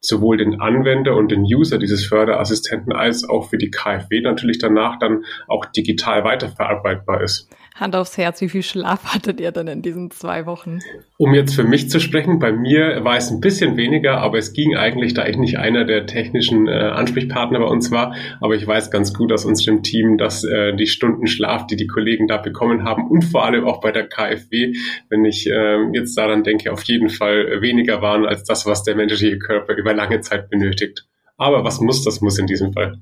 sowohl 0.00 0.36
den 0.36 0.60
Anwender 0.60 1.16
und 1.16 1.30
den 1.32 1.42
User 1.42 1.78
dieses 1.78 2.06
Förderassistenten 2.06 2.92
als 2.92 3.28
auch 3.28 3.50
für 3.50 3.58
die 3.58 3.70
KfW 3.70 4.20
natürlich 4.20 4.58
danach 4.58 4.98
dann 4.98 5.24
auch 5.48 5.64
digital 5.66 6.24
weiterverarbeitbar 6.24 7.22
ist. 7.22 7.48
Hand 7.80 7.94
aufs 7.94 8.18
Herz, 8.18 8.40
wie 8.40 8.48
viel 8.48 8.62
Schlaf 8.62 9.14
hattet 9.14 9.40
ihr 9.40 9.52
denn 9.52 9.68
in 9.68 9.82
diesen 9.82 10.10
zwei 10.10 10.46
Wochen? 10.46 10.80
Um 11.16 11.34
jetzt 11.34 11.54
für 11.54 11.64
mich 11.64 11.88
zu 11.90 12.00
sprechen, 12.00 12.38
bei 12.38 12.52
mir 12.52 13.04
war 13.04 13.16
es 13.16 13.30
ein 13.30 13.40
bisschen 13.40 13.76
weniger, 13.76 14.18
aber 14.18 14.38
es 14.38 14.52
ging 14.52 14.76
eigentlich, 14.76 15.14
da 15.14 15.26
ich 15.26 15.36
nicht 15.36 15.58
einer 15.58 15.84
der 15.84 16.06
technischen 16.06 16.66
äh, 16.66 16.72
Ansprechpartner 16.72 17.60
bei 17.60 17.66
uns 17.66 17.90
war. 17.90 18.14
Aber 18.40 18.54
ich 18.54 18.66
weiß 18.66 18.90
ganz 18.90 19.14
gut 19.14 19.32
aus 19.32 19.44
unserem 19.44 19.82
Team, 19.82 20.18
dass 20.18 20.42
äh, 20.44 20.74
die 20.74 20.86
Stunden 20.86 21.26
Schlaf, 21.26 21.66
die 21.66 21.76
die 21.76 21.86
Kollegen 21.86 22.26
da 22.26 22.36
bekommen 22.38 22.84
haben 22.84 23.08
und 23.08 23.22
vor 23.22 23.44
allem 23.44 23.64
auch 23.64 23.80
bei 23.80 23.92
der 23.92 24.08
KfW, 24.08 24.74
wenn 25.08 25.24
ich 25.24 25.48
äh, 25.48 25.78
jetzt 25.92 26.16
daran 26.18 26.42
denke, 26.42 26.72
auf 26.72 26.82
jeden 26.82 27.10
Fall 27.10 27.60
weniger 27.60 28.02
waren 28.02 28.26
als 28.26 28.44
das, 28.44 28.66
was 28.66 28.82
der 28.82 28.96
menschliche 28.96 29.38
Körper 29.38 29.74
über 29.74 29.94
lange 29.94 30.20
Zeit 30.20 30.50
benötigt. 30.50 31.06
Aber 31.36 31.62
was 31.62 31.80
muss, 31.80 32.02
das 32.02 32.20
muss 32.20 32.38
in 32.38 32.46
diesem 32.46 32.72
Fall. 32.72 32.98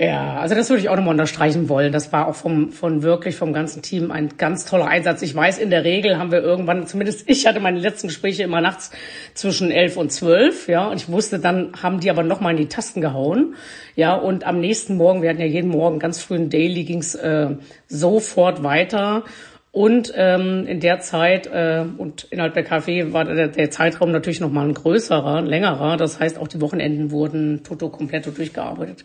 Ja, 0.00 0.38
also 0.38 0.54
das 0.54 0.70
würde 0.70 0.80
ich 0.80 0.88
auch 0.88 0.96
nochmal 0.96 1.12
unterstreichen 1.12 1.68
wollen. 1.68 1.92
Das 1.92 2.10
war 2.10 2.26
auch 2.26 2.34
vom, 2.34 2.72
von 2.72 3.02
wirklich 3.02 3.36
vom 3.36 3.52
ganzen 3.52 3.82
Team 3.82 4.10
ein 4.10 4.30
ganz 4.38 4.64
toller 4.64 4.86
Einsatz. 4.86 5.20
Ich 5.20 5.34
weiß, 5.34 5.58
in 5.58 5.68
der 5.68 5.84
Regel 5.84 6.16
haben 6.16 6.32
wir 6.32 6.40
irgendwann, 6.40 6.86
zumindest 6.86 7.28
ich 7.28 7.46
hatte 7.46 7.60
meine 7.60 7.78
letzten 7.78 8.08
Gespräche 8.08 8.44
immer 8.44 8.62
nachts 8.62 8.92
zwischen 9.34 9.70
elf 9.70 9.98
und 9.98 10.10
zwölf, 10.10 10.68
ja, 10.68 10.88
und 10.88 10.96
ich 10.96 11.10
wusste, 11.10 11.38
dann 11.38 11.72
haben 11.82 12.00
die 12.00 12.08
aber 12.08 12.22
nochmal 12.22 12.52
in 12.52 12.56
die 12.56 12.68
Tasten 12.68 13.02
gehauen, 13.02 13.56
ja, 13.94 14.14
und 14.14 14.44
am 14.44 14.58
nächsten 14.58 14.96
Morgen, 14.96 15.20
wir 15.20 15.28
hatten 15.28 15.40
ja 15.40 15.46
jeden 15.46 15.70
Morgen 15.70 15.98
ganz 15.98 16.22
früh 16.22 16.36
ein 16.36 16.48
Daily, 16.48 16.84
ging's 16.84 17.14
äh, 17.14 17.50
sofort 17.86 18.62
weiter. 18.62 19.24
Und 19.72 20.12
ähm, 20.16 20.66
in 20.66 20.80
der 20.80 20.98
Zeit 20.98 21.46
äh, 21.46 21.84
und 21.96 22.26
innerhalb 22.30 22.54
der 22.54 22.64
KfW 22.64 23.12
war 23.12 23.24
der, 23.24 23.46
der 23.46 23.70
Zeitraum 23.70 24.10
natürlich 24.10 24.40
nochmal 24.40 24.66
ein 24.66 24.74
größerer, 24.74 25.42
längerer. 25.42 25.96
Das 25.96 26.18
heißt, 26.18 26.40
auch 26.40 26.48
die 26.48 26.60
Wochenenden 26.60 27.12
wurden 27.12 27.62
toto 27.62 27.88
komplett 27.88 28.26
durchgearbeitet 28.36 29.04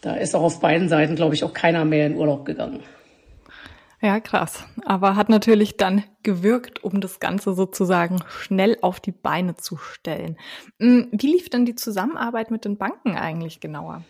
da 0.00 0.14
ist 0.14 0.34
auch 0.34 0.42
auf 0.42 0.60
beiden 0.60 0.88
Seiten, 0.88 1.16
glaube 1.16 1.34
ich, 1.34 1.44
auch 1.44 1.52
keiner 1.52 1.84
mehr 1.84 2.06
in 2.06 2.16
Urlaub 2.16 2.44
gegangen. 2.44 2.82
Ja, 4.00 4.20
krass. 4.20 4.64
Aber 4.84 5.16
hat 5.16 5.28
natürlich 5.28 5.76
dann 5.76 6.04
gewirkt, 6.22 6.84
um 6.84 7.00
das 7.00 7.18
Ganze 7.18 7.54
sozusagen 7.54 8.20
schnell 8.28 8.78
auf 8.80 9.00
die 9.00 9.12
Beine 9.12 9.56
zu 9.56 9.76
stellen. 9.76 10.36
Hm, 10.78 11.08
wie 11.10 11.32
lief 11.32 11.50
denn 11.50 11.66
die 11.66 11.74
Zusammenarbeit 11.74 12.52
mit 12.52 12.64
den 12.64 12.76
Banken 12.76 13.16
eigentlich 13.16 13.58
genauer? 13.58 14.04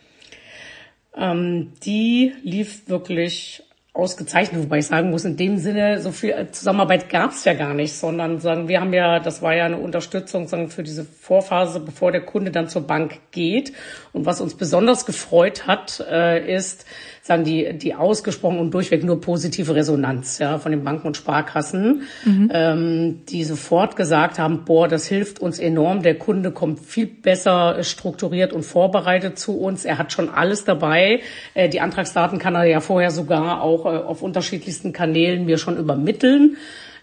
Ähm, 1.15 1.73
die 1.83 2.33
lief 2.43 2.87
wirklich 2.87 3.63
ausgezeichnet, 3.99 4.63
wobei 4.63 4.79
ich 4.79 4.87
sagen 4.87 5.09
muss, 5.09 5.25
in 5.25 5.37
dem 5.37 5.57
Sinne, 5.57 6.01
so 6.01 6.11
viel 6.11 6.47
Zusammenarbeit 6.51 7.09
gab 7.09 7.31
es 7.31 7.43
ja 7.43 7.53
gar 7.53 7.73
nicht, 7.73 7.93
sondern 7.93 8.39
sagen, 8.39 8.67
wir 8.67 8.79
haben 8.79 8.93
ja, 8.93 9.19
das 9.19 9.41
war 9.41 9.55
ja 9.55 9.65
eine 9.65 9.77
Unterstützung 9.77 10.47
sagen, 10.47 10.69
für 10.69 10.83
diese 10.83 11.03
Vorphase, 11.03 11.79
bevor 11.79 12.11
der 12.11 12.21
Kunde 12.21 12.51
dann 12.51 12.69
zur 12.69 12.87
Bank 12.87 13.19
geht. 13.31 13.73
Und 14.13 14.25
was 14.25 14.41
uns 14.41 14.55
besonders 14.55 15.05
gefreut 15.05 15.67
hat, 15.67 16.03
äh, 16.09 16.55
ist, 16.55 16.85
sagen 17.21 17.43
die, 17.43 17.77
die 17.77 17.93
ausgesprochen 17.93 18.59
und 18.59 18.73
durchweg 18.73 19.03
nur 19.03 19.21
positive 19.21 19.75
Resonanz 19.75 20.39
ja, 20.39 20.57
von 20.57 20.71
den 20.71 20.83
Banken 20.83 21.07
und 21.07 21.15
Sparkassen, 21.15 22.03
mhm. 22.25 22.51
ähm, 22.51 23.21
die 23.29 23.43
sofort 23.43 23.95
gesagt 23.95 24.39
haben, 24.39 24.65
boah, 24.65 24.87
das 24.87 25.05
hilft 25.05 25.39
uns 25.39 25.59
enorm. 25.59 26.01
Der 26.01 26.15
Kunde 26.15 26.51
kommt 26.51 26.79
viel 26.79 27.05
besser 27.05 27.83
strukturiert 27.83 28.51
und 28.51 28.63
vorbereitet 28.63 29.37
zu 29.37 29.59
uns. 29.59 29.85
Er 29.85 29.99
hat 29.99 30.11
schon 30.11 30.29
alles 30.29 30.65
dabei. 30.65 31.21
Äh, 31.53 31.69
die 31.69 31.81
Antragsdaten 31.81 32.39
kann 32.39 32.55
er 32.55 32.63
ja 32.63 32.79
vorher 32.79 33.11
sogar 33.11 33.61
auch 33.61 33.85
auf 33.89 34.21
unterschiedlichsten 34.21 34.93
Kanälen 34.93 35.45
mir 35.45 35.57
schon 35.57 35.77
übermitteln. 35.77 36.57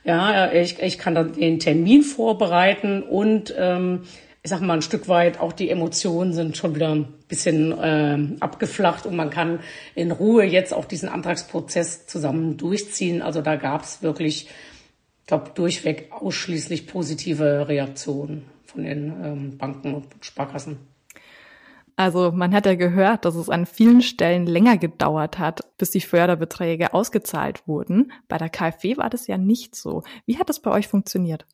Ja, 0.04 0.52
ich, 0.52 0.80
ich 0.80 0.98
kann 0.98 1.14
dann 1.14 1.32
den 1.32 1.58
Termin 1.58 2.02
vorbereiten 2.02 3.02
und 3.02 3.52
ähm, 3.58 4.02
ich 4.46 4.50
sag 4.50 4.60
mal, 4.60 4.74
ein 4.74 4.82
Stück 4.82 5.08
weit 5.08 5.40
auch 5.40 5.52
die 5.52 5.70
Emotionen 5.70 6.32
sind 6.32 6.56
schon 6.56 6.76
wieder 6.76 6.94
ein 6.94 7.08
bisschen 7.26 7.72
äh, 7.72 8.36
abgeflacht 8.38 9.04
und 9.04 9.16
man 9.16 9.30
kann 9.30 9.58
in 9.96 10.12
Ruhe 10.12 10.44
jetzt 10.44 10.72
auch 10.72 10.84
diesen 10.84 11.08
Antragsprozess 11.08 12.06
zusammen 12.06 12.56
durchziehen. 12.56 13.22
Also 13.22 13.42
da 13.42 13.56
gab 13.56 13.82
es 13.82 14.02
wirklich, 14.02 14.48
ich 15.22 15.26
glaube, 15.26 15.50
durchweg 15.56 16.12
ausschließlich 16.12 16.86
positive 16.86 17.66
Reaktionen 17.66 18.44
von 18.66 18.84
den 18.84 19.12
ähm, 19.24 19.58
Banken 19.58 19.94
und 19.94 20.06
Sparkassen. 20.20 20.78
Also 21.96 22.30
man 22.30 22.54
hat 22.54 22.66
ja 22.66 22.74
gehört, 22.74 23.24
dass 23.24 23.34
es 23.34 23.48
an 23.48 23.64
vielen 23.64 24.02
Stellen 24.02 24.46
länger 24.46 24.76
gedauert 24.76 25.38
hat, 25.38 25.62
bis 25.78 25.90
die 25.90 26.02
Förderbeträge 26.02 26.92
ausgezahlt 26.92 27.66
wurden. 27.66 28.12
Bei 28.28 28.36
der 28.36 28.50
KfW 28.50 28.98
war 28.98 29.08
das 29.08 29.26
ja 29.26 29.38
nicht 29.38 29.74
so. 29.74 30.02
Wie 30.26 30.38
hat 30.38 30.50
das 30.50 30.60
bei 30.60 30.70
euch 30.70 30.88
funktioniert? 30.88 31.46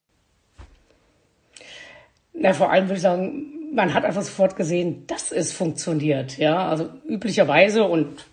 Na, 2.35 2.53
vor 2.53 2.71
allem 2.71 2.87
würde 2.87 2.97
ich 2.97 3.03
sagen, 3.03 3.73
man 3.73 3.95
hat 3.95 4.05
einfach 4.05 4.23
sofort 4.23 4.57
gesehen, 4.57 5.07
dass 5.07 5.31
es 5.31 5.53
funktioniert. 5.53 6.39
Ja, 6.39 6.69
also 6.69 6.89
üblicherweise 7.07 7.85
und 7.85 8.27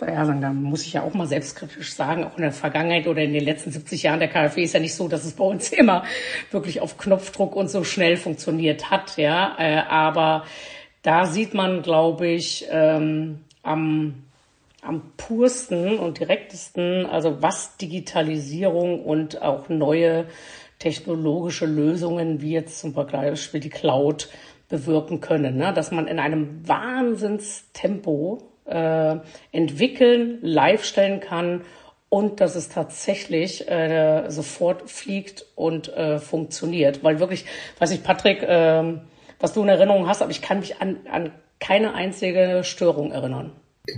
ja, 0.00 0.24
da 0.24 0.52
muss 0.52 0.84
ich 0.84 0.92
ja 0.92 1.02
auch 1.02 1.14
mal 1.14 1.26
selbstkritisch 1.26 1.94
sagen, 1.94 2.24
auch 2.24 2.36
in 2.36 2.42
der 2.42 2.52
Vergangenheit 2.52 3.06
oder 3.06 3.22
in 3.22 3.32
den 3.32 3.44
letzten 3.44 3.70
70 3.70 4.02
Jahren 4.02 4.18
der 4.18 4.28
KfW 4.28 4.62
ist 4.64 4.74
ja 4.74 4.80
nicht 4.80 4.94
so, 4.94 5.08
dass 5.08 5.24
es 5.24 5.32
bei 5.32 5.44
uns 5.44 5.72
immer 5.72 6.04
wirklich 6.50 6.80
auf 6.80 6.98
Knopfdruck 6.98 7.56
und 7.56 7.70
so 7.70 7.84
schnell 7.84 8.16
funktioniert 8.16 8.90
hat. 8.90 9.16
Ja, 9.16 9.56
äh, 9.58 9.78
aber 9.88 10.44
da 11.04 11.26
sieht 11.26 11.54
man, 11.54 11.82
glaube 11.82 12.26
ich, 12.26 12.66
ähm, 12.70 13.44
am 13.62 14.24
am 14.84 15.12
pursten 15.16 15.98
und 15.98 16.20
direktesten, 16.20 17.06
also 17.06 17.40
was 17.40 17.76
Digitalisierung 17.78 19.02
und 19.02 19.40
auch 19.40 19.68
neue 19.68 20.26
technologische 20.78 21.66
Lösungen 21.66 22.42
wie 22.42 22.52
jetzt 22.52 22.80
zum 22.80 22.92
Beispiel 22.92 23.60
die 23.60 23.70
Cloud 23.70 24.28
bewirken 24.68 25.20
können, 25.20 25.56
ne? 25.56 25.72
dass 25.72 25.90
man 25.90 26.06
in 26.06 26.18
einem 26.18 26.68
Wahnsinnstempo 26.68 28.42
äh, 28.66 29.16
entwickeln, 29.52 30.38
live 30.42 30.84
stellen 30.84 31.20
kann 31.20 31.62
und 32.10 32.40
dass 32.40 32.54
es 32.54 32.68
tatsächlich 32.68 33.68
äh, 33.70 34.28
sofort 34.28 34.90
fliegt 34.90 35.46
und 35.54 35.88
äh, 35.88 36.18
funktioniert. 36.18 37.02
Weil 37.02 37.20
wirklich, 37.20 37.46
weiß 37.78 37.90
ich, 37.92 38.02
Patrick, 38.02 38.42
äh, 38.42 38.94
was 39.44 39.52
du 39.52 39.62
in 39.62 39.68
Erinnerung 39.68 40.08
hast, 40.08 40.22
aber 40.22 40.30
ich 40.30 40.40
kann 40.40 40.60
mich 40.60 40.80
an, 40.80 40.96
an 41.10 41.30
keine 41.60 41.94
einzige 41.94 42.62
Störung 42.64 43.12
erinnern. 43.12 43.52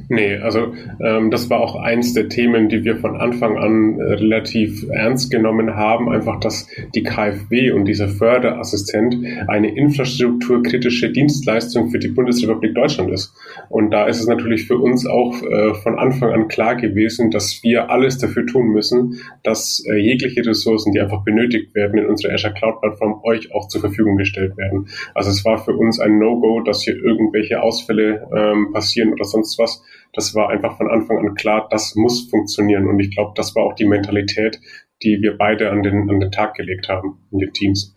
Nee, 0.09 0.37
also 0.39 0.75
ähm, 1.01 1.31
das 1.31 1.49
war 1.49 1.61
auch 1.61 1.77
eins 1.77 2.13
der 2.13 2.29
Themen, 2.29 2.69
die 2.69 2.83
wir 2.83 2.97
von 2.97 3.17
Anfang 3.17 3.57
an 3.57 4.01
äh, 4.01 4.15
relativ 4.15 4.85
ernst 4.91 5.31
genommen 5.31 5.77
haben, 5.77 6.09
einfach, 6.09 6.41
dass 6.41 6.67
die 6.97 7.05
KfW 7.05 7.71
und 7.71 7.85
dieser 7.85 8.09
Förderassistent 8.09 9.17
eine 9.47 9.77
infrastrukturkritische 9.77 11.11
Dienstleistung 11.11 11.91
für 11.91 12.01
die 12.01 12.09
Bundesrepublik 12.09 12.75
Deutschland 12.75 13.13
ist. 13.13 13.33
Und 13.69 13.93
da 13.93 14.09
ist 14.09 14.19
es 14.19 14.27
natürlich 14.27 14.67
für 14.67 14.77
uns 14.77 15.07
auch 15.07 15.41
äh, 15.45 15.75
von 15.75 15.97
Anfang 16.01 16.33
an 16.33 16.49
klar 16.49 16.75
gewesen, 16.75 17.31
dass 17.31 17.63
wir 17.63 17.89
alles 17.89 18.19
dafür 18.19 18.45
tun 18.45 18.73
müssen, 18.73 19.21
dass 19.45 19.85
äh, 19.89 19.95
jegliche 19.99 20.45
Ressourcen, 20.45 20.95
die 20.95 21.01
einfach 21.01 21.23
benötigt 21.23 21.77
werden 21.77 21.97
in 21.99 22.07
unserer 22.07 22.35
Azure 22.35 22.55
Cloud 22.55 22.81
Plattform, 22.81 23.21
euch 23.23 23.55
auch 23.55 23.69
zur 23.69 23.83
Verfügung 23.83 24.17
gestellt 24.17 24.57
werden. 24.57 24.89
Also 25.15 25.31
es 25.31 25.45
war 25.45 25.59
für 25.59 25.77
uns 25.77 26.01
ein 26.01 26.19
No-Go, 26.19 26.63
dass 26.63 26.83
hier 26.83 26.97
irgendwelche 26.97 27.63
Ausfälle 27.63 28.27
ähm, 28.37 28.73
passieren 28.73 29.13
oder 29.13 29.25
sonst 29.25 29.57
was 29.61 29.76
das 30.13 30.35
war 30.35 30.49
einfach 30.49 30.77
von 30.77 30.91
Anfang 30.91 31.19
an 31.19 31.35
klar, 31.35 31.69
das 31.71 31.95
muss 31.95 32.29
funktionieren. 32.31 32.89
Und 32.89 32.99
ich 33.01 33.11
glaube, 33.15 33.33
das 33.35 33.55
war 33.55 33.65
auch 33.65 33.75
die 33.75 33.87
Mentalität, 33.87 34.61
die 35.03 35.21
wir 35.21 35.37
beide 35.37 35.71
an 35.71 35.83
den, 35.83 36.11
an 36.11 36.21
den 36.21 36.33
Tag 36.33 36.55
gelegt 36.55 36.89
haben 36.89 37.19
in 37.31 37.39
den 37.39 37.53
Teams. 37.53 37.95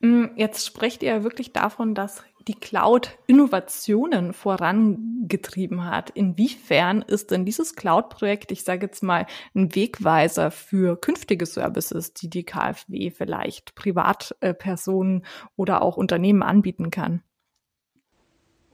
Mm, 0.00 0.26
jetzt 0.36 0.66
sprecht 0.66 1.02
ihr 1.02 1.22
wirklich 1.22 1.52
davon, 1.52 1.94
dass 1.94 2.24
die 2.48 2.54
Cloud 2.54 3.18
Innovationen 3.26 4.32
vorangetrieben 4.32 5.84
hat. 5.84 6.10
Inwiefern 6.10 7.02
ist 7.02 7.30
denn 7.30 7.44
dieses 7.44 7.76
Cloud-Projekt, 7.76 8.50
ich 8.50 8.64
sage 8.64 8.86
jetzt 8.86 9.02
mal, 9.02 9.26
ein 9.54 9.74
Wegweiser 9.74 10.50
für 10.50 10.98
künftige 10.98 11.44
Services, 11.44 12.14
die 12.14 12.30
die 12.30 12.44
KfW 12.44 13.10
vielleicht 13.10 13.74
Privatpersonen 13.74 15.24
oder 15.56 15.82
auch 15.82 15.96
Unternehmen 15.98 16.42
anbieten 16.42 16.90
kann? 16.90 17.22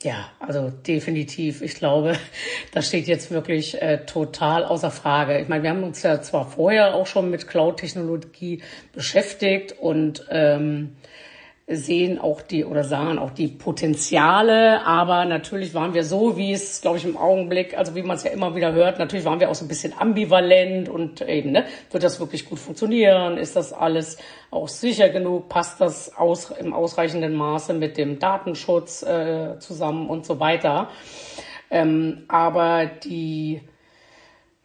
Ja, 0.03 0.31
also 0.41 0.71
definitiv. 0.71 1.63
Ich 1.63 1.75
glaube, 1.75 2.17
das 2.73 2.89
steht 2.89 3.07
jetzt 3.07 3.31
wirklich 3.31 3.81
äh, 3.81 4.05
total 4.05 4.65
außer 4.65 4.91
Frage. 4.91 5.39
Ich 5.41 5.49
meine, 5.49 5.63
wir 5.63 5.71
haben 5.71 5.83
uns 5.83 6.03
ja 6.03 6.21
zwar 6.21 6.47
vorher 6.51 6.95
auch 6.95 7.07
schon 7.07 7.31
mit 7.31 7.49
Cloud-Technologie 7.49 8.63
beschäftigt 8.93 9.73
und 9.73 10.27
ähm, 10.31 10.97
sehen 11.69 12.21
auch 12.21 12.43
die 12.43 12.65
oder 12.65 12.85
sahen 12.85 13.19
auch 13.19 13.31
die 13.31 13.49
Potenziale, 13.49 14.87
aber 14.87 15.25
natürlich 15.25 15.75
waren 15.75 15.95
wir 15.95 16.05
so, 16.05 16.37
wie 16.37 16.53
es, 16.53 16.81
glaube 16.81 16.99
ich, 16.99 17.05
im 17.05 17.17
Augenblick, 17.17 17.77
also 17.77 17.97
wie 17.97 18.03
man 18.03 18.17
es 18.17 18.23
ja 18.23 18.31
immer 18.31 18.55
wieder 18.55 18.73
hört, 18.73 19.01
natürlich 19.01 19.25
waren 19.25 19.41
wir 19.41 19.51
auch 19.51 19.55
so 19.57 19.65
ein 19.65 19.69
bisschen 19.69 19.93
ambivalent 19.99 20.89
und 20.89 21.23
eben, 21.23 21.51
ne, 21.51 21.65
wird 21.91 22.05
das 22.05 22.21
wirklich 22.21 22.49
gut 22.49 22.61
funktionieren? 22.61 23.37
Ist 23.37 23.57
das 23.57 23.73
alles 23.73 24.17
auch 24.53 24.69
sicher 24.69 25.09
genug? 25.09 25.49
Passt 25.49 25.81
das 25.81 26.17
aus, 26.17 26.53
im 26.53 26.73
ausreichenden 26.73 27.35
Maße 27.35 27.75
mit 27.75 27.97
dem 27.97 28.21
Datenschutz 28.21 29.03
äh, 29.03 29.59
zusammen 29.59 30.09
und 30.09 30.25
so 30.25 30.39
weiter? 30.39 30.89
Ähm, 31.69 32.27
aber 32.29 32.87
die 32.87 33.61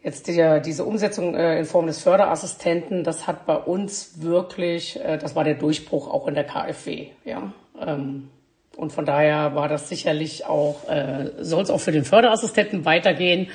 Jetzt 0.04 0.28
die, 0.28 0.62
diese 0.66 0.84
Umsetzung 0.84 1.36
äh, 1.36 1.60
in 1.60 1.66
Form 1.66 1.86
des 1.86 2.02
Förderassistenten, 2.02 3.04
das 3.04 3.28
hat 3.28 3.46
bei 3.46 3.56
uns 3.56 4.22
wirklich, 4.22 5.00
äh, 5.00 5.18
das 5.18 5.36
war 5.36 5.44
der 5.44 5.56
Durchbruch 5.56 6.08
auch 6.10 6.28
in 6.28 6.34
der 6.34 6.44
KfW. 6.44 7.08
Ja? 7.24 7.54
Ähm, 7.80 8.30
und 8.78 8.92
von 8.92 9.06
daher 9.06 9.54
war 9.54 9.68
das 9.68 9.90
sicherlich 9.90 10.46
auch, 10.46 10.90
äh, 10.90 11.32
soll 11.40 11.62
es 11.62 11.70
auch 11.70 11.80
für 11.80 11.92
den 11.92 12.04
Förderassistenten 12.04 12.84
weitergehen. 12.86 13.50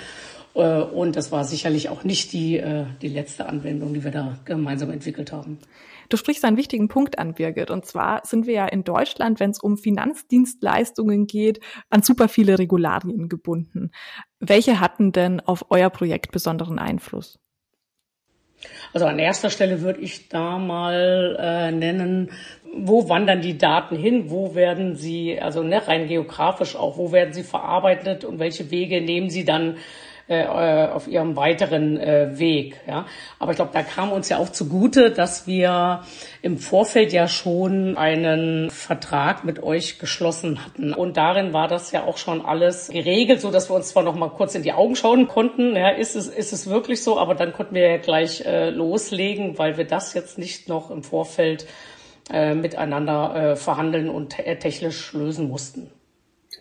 Äh, 0.55 0.83
und 0.83 1.17
das 1.17 1.33
war 1.33 1.45
sicherlich 1.45 1.89
auch 1.89 2.05
nicht 2.05 2.33
die, 2.33 2.59
äh, 2.59 2.85
die 3.03 3.09
letzte 3.09 3.47
Anwendung, 3.47 3.93
die 3.95 4.05
wir 4.05 4.13
da 4.13 4.39
gemeinsam 4.45 4.91
entwickelt 4.91 5.33
haben. 5.33 5.59
Du 6.09 6.17
sprichst 6.17 6.45
einen 6.45 6.57
wichtigen 6.57 6.89
Punkt 6.89 7.19
an, 7.19 7.35
Birgit. 7.35 7.71
Und 7.71 7.85
zwar 7.85 8.25
sind 8.25 8.47
wir 8.47 8.55
ja 8.55 8.67
in 8.67 8.85
Deutschland, 8.85 9.41
wenn 9.41 9.51
es 9.51 9.61
um 9.61 9.77
Finanzdienstleistungen 9.77 11.27
geht, 11.27 11.61
an 11.91 12.03
super 12.03 12.29
viele 12.29 12.59
Regularien 12.59 13.29
gebunden. 13.29 13.91
Welche 14.41 14.81
hatten 14.81 15.13
denn 15.13 15.41
auf 15.41 15.67
euer 15.71 15.91
Projekt 15.91 16.31
besonderen 16.31 16.79
Einfluss? 16.79 17.39
Also 18.93 19.07
an 19.07 19.19
erster 19.19 19.51
Stelle 19.51 19.83
würde 19.83 20.01
ich 20.01 20.29
da 20.29 20.59
mal 20.59 21.37
äh, 21.39 21.71
nennen, 21.73 22.31
wo 22.75 23.09
wandern 23.09 23.41
die 23.41 23.59
Daten 23.59 23.97
hin, 23.97 24.31
wo 24.31 24.55
werden 24.55 24.97
sie, 24.97 25.39
also 25.41 25.63
ne, 25.63 25.87
rein 25.87 26.09
geografisch 26.09 26.77
auch, 26.77 26.97
wo 26.97 27.13
werden 27.13 27.33
sie 27.33 27.43
verarbeitet 27.43 28.25
und 28.25 28.39
welche 28.39 28.71
Wege 28.71 29.01
nehmen 29.01 29.31
sie 29.31 29.45
dann 29.45 29.77
äh, 30.29 30.45
auf 30.45 31.07
ihrem 31.07 31.37
weiteren 31.37 31.99
äh, 31.99 32.39
Weg. 32.39 32.81
Ja. 32.87 33.07
Aber 33.39 33.53
ich 33.53 33.57
glaube, 33.57 33.71
da 33.73 33.83
kam 33.83 34.11
uns 34.13 34.29
ja 34.29 34.39
auch 34.39 34.49
zugute, 34.49 35.11
dass 35.11 35.47
wir 35.47 36.03
im 36.43 36.59
Vorfeld 36.59 37.13
ja 37.13 37.29
schon 37.29 37.97
einen 37.97 38.71
Vertrag 38.71 39.45
mit 39.45 39.63
euch 39.63 39.99
geschlossen 39.99 40.65
hatten. 40.65 40.93
Und 40.93 41.17
darin 41.17 41.53
war 41.53 41.69
das 41.69 41.93
ja 41.93 42.05
auch 42.05 42.17
schon 42.17 42.45
alles 42.45 42.89
geregelt, 42.89 43.41
so 43.41 43.51
dass 43.51 43.71
wir 43.71 43.77
uns 43.77 43.89
zwar 43.89 44.03
noch 44.03 44.17
mal 44.17 44.31
kurz 44.31 44.55
in 44.55 44.63
die 44.63 44.73
Augen 44.73 44.97
schauen 44.97 45.29
konnten. 45.29 45.77
Ja, 45.77 45.91
ist 45.91 46.17
es, 46.17 46.29
ist 46.29 46.53
es 46.53 46.69
wirklich 46.69 47.03
so? 47.03 47.19
Aber 47.19 47.35
dann 47.35 47.53
konnten 47.53 47.75
wir 47.75 47.89
ja 47.89 47.97
gleich 47.99 48.45
äh, 48.45 48.71
loslegen, 48.71 49.59
weil 49.59 49.77
wir 49.77 49.87
das 49.87 50.15
jetzt 50.15 50.39
nicht 50.39 50.69
noch 50.69 50.91
im 50.91 51.03
Vorfeld 51.05 51.67
äh, 52.33 52.55
miteinander 52.55 53.53
äh, 53.53 53.57
verhandeln 53.57 54.09
und 54.09 54.39
äh, 54.39 54.59
technisch 54.59 55.13
lösen 55.13 55.49
mussten. 55.49 55.91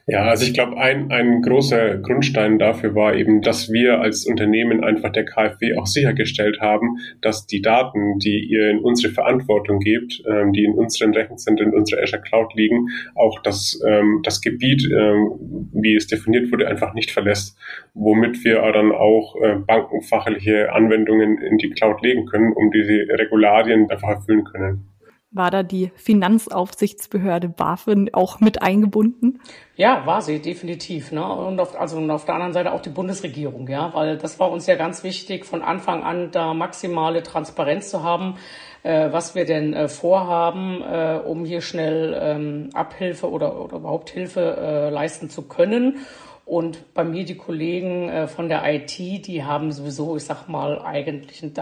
Ja, 0.08 0.26
also 0.26 0.46
ich 0.46 0.54
glaube, 0.54 0.78
ein, 0.78 1.10
ein 1.12 1.42
großer 1.42 1.98
Grundstein 1.98 2.60
dafür 2.60 2.94
war 2.94 3.16
eben, 3.16 3.42
dass 3.42 3.72
wir 3.72 4.02
als 4.02 4.28
Unternehmen 4.28 4.84
einfach 4.84 5.12
der 5.12 5.26
KfW 5.26 5.78
auch 5.78 5.88
sichergestellt 5.88 6.60
haben, 6.62 7.00
dass 7.22 7.48
die 7.48 7.64
Daten, 7.64 8.20
die 8.20 8.46
ihr 8.48 8.70
in 8.70 8.82
unsere 8.82 9.12
Verantwortung 9.12 9.80
gebt, 9.80 10.22
ähm, 10.30 10.54
die 10.54 10.64
in 10.64 10.74
unseren 10.74 11.12
Rechenzentren, 11.12 11.70
in 11.70 11.80
unserer 11.80 12.04
Azure 12.04 12.22
Cloud 12.22 12.54
liegen, 12.54 12.90
auch 13.16 13.42
das, 13.42 13.82
ähm, 13.88 14.20
das 14.22 14.42
Gebiet, 14.42 14.88
ähm, 14.92 15.72
wie 15.74 15.96
es 15.96 16.06
definiert 16.06 16.52
wurde, 16.52 16.68
einfach 16.68 16.94
nicht 16.94 17.10
verlässt, 17.10 17.58
womit 17.96 18.44
wir 18.44 18.62
dann 18.74 18.92
auch 18.92 19.36
äh, 19.42 19.56
bankenfachliche 19.56 20.72
Anwendungen 20.72 21.40
in 21.42 21.58
die 21.58 21.72
Cloud 21.72 22.04
legen 22.04 22.28
können, 22.28 22.54
um 22.54 22.70
diese 22.70 23.08
Regularien 23.10 23.90
einfach 23.90 24.10
erfüllen 24.10 24.44
können. 24.44 24.95
War 25.36 25.52
da 25.52 25.64
die 25.64 25.92
Finanzaufsichtsbehörde 25.96 27.50
BaFin 27.50 28.10
auch 28.14 28.40
mit 28.40 28.62
eingebunden? 28.62 29.42
Ja, 29.76 30.06
war 30.06 30.22
sie 30.22 30.40
definitiv. 30.40 31.12
Ne? 31.12 31.26
Und 31.26 31.60
auf, 31.60 31.78
also 31.78 31.98
und 31.98 32.10
auf 32.10 32.24
der 32.24 32.36
anderen 32.36 32.54
Seite 32.54 32.72
auch 32.72 32.82
die 32.82 32.90
Bundesregierung, 32.90 33.68
ja, 33.68 33.94
weil 33.94 34.18
das 34.18 34.40
war 34.40 34.50
uns 34.50 34.66
ja 34.66 34.76
ganz 34.76 35.04
wichtig, 35.04 35.44
von 35.46 35.62
Anfang 35.62 36.04
an 36.04 36.32
da 36.32 36.54
maximale 36.54 37.22
Transparenz 37.22 37.90
zu 37.90 38.02
haben, 38.02 38.38
äh, 38.84 39.12
was 39.12 39.36
wir 39.36 39.44
denn 39.44 39.74
äh, 39.74 39.90
vorhaben, 39.90 40.82
äh, 40.82 41.20
um 41.26 41.44
hier 41.44 41.60
schnell 41.60 42.18
ähm, 42.18 42.70
Abhilfe 42.74 43.30
oder, 43.30 43.60
oder 43.62 43.76
überhaupt 43.76 44.12
Hilfe 44.12 44.56
äh, 44.58 44.90
leisten 44.90 45.30
zu 45.30 45.42
können. 45.42 45.98
Und 46.46 46.94
bei 46.94 47.04
mir 47.04 47.26
die 47.26 47.36
Kollegen 47.36 48.08
äh, 48.08 48.28
von 48.28 48.48
der 48.48 48.64
IT, 48.74 48.98
die 48.98 49.44
haben 49.44 49.74
sowieso, 49.74 50.16
ich 50.16 50.24
sag 50.24 50.48
mal, 50.48 50.82
eigentlich 50.82 51.44
einen 51.44 51.54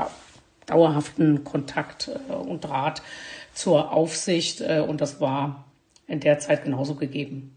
dauerhaften 0.67 1.43
Kontakt 1.43 2.11
äh, 2.29 2.33
und 2.33 2.65
Draht 2.65 3.01
zur 3.53 3.91
Aufsicht 3.91 4.61
äh, 4.61 4.83
und 4.87 5.01
das 5.01 5.21
war 5.21 5.65
in 6.07 6.19
der 6.19 6.39
Zeit 6.39 6.63
genauso 6.63 6.95
gegeben. 6.95 7.55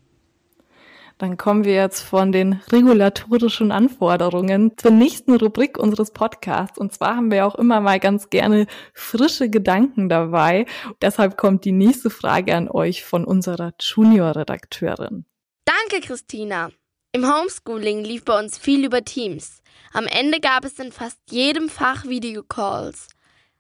Dann 1.18 1.38
kommen 1.38 1.64
wir 1.64 1.74
jetzt 1.74 2.02
von 2.02 2.30
den 2.30 2.60
regulatorischen 2.70 3.72
Anforderungen 3.72 4.76
zur 4.76 4.90
nächsten 4.90 5.34
Rubrik 5.34 5.78
unseres 5.78 6.10
Podcasts. 6.10 6.76
Und 6.76 6.92
zwar 6.92 7.16
haben 7.16 7.30
wir 7.30 7.46
auch 7.46 7.54
immer 7.54 7.80
mal 7.80 7.98
ganz 7.98 8.28
gerne 8.28 8.66
frische 8.92 9.48
Gedanken 9.48 10.10
dabei. 10.10 10.66
Deshalb 11.00 11.38
kommt 11.38 11.64
die 11.64 11.72
nächste 11.72 12.10
Frage 12.10 12.54
an 12.54 12.68
euch 12.68 13.02
von 13.02 13.24
unserer 13.24 13.72
Junior-Redakteurin. 13.80 15.24
Danke, 15.64 16.06
Christina. 16.06 16.70
Im 17.12 17.24
Homeschooling 17.26 18.04
lief 18.04 18.26
bei 18.26 18.38
uns 18.38 18.58
viel 18.58 18.84
über 18.84 19.02
Teams. 19.02 19.62
Am 19.94 20.06
Ende 20.06 20.40
gab 20.40 20.66
es 20.66 20.78
in 20.78 20.92
fast 20.92 21.18
jedem 21.30 21.70
Fach 21.70 22.04
Videocalls. 22.04 23.08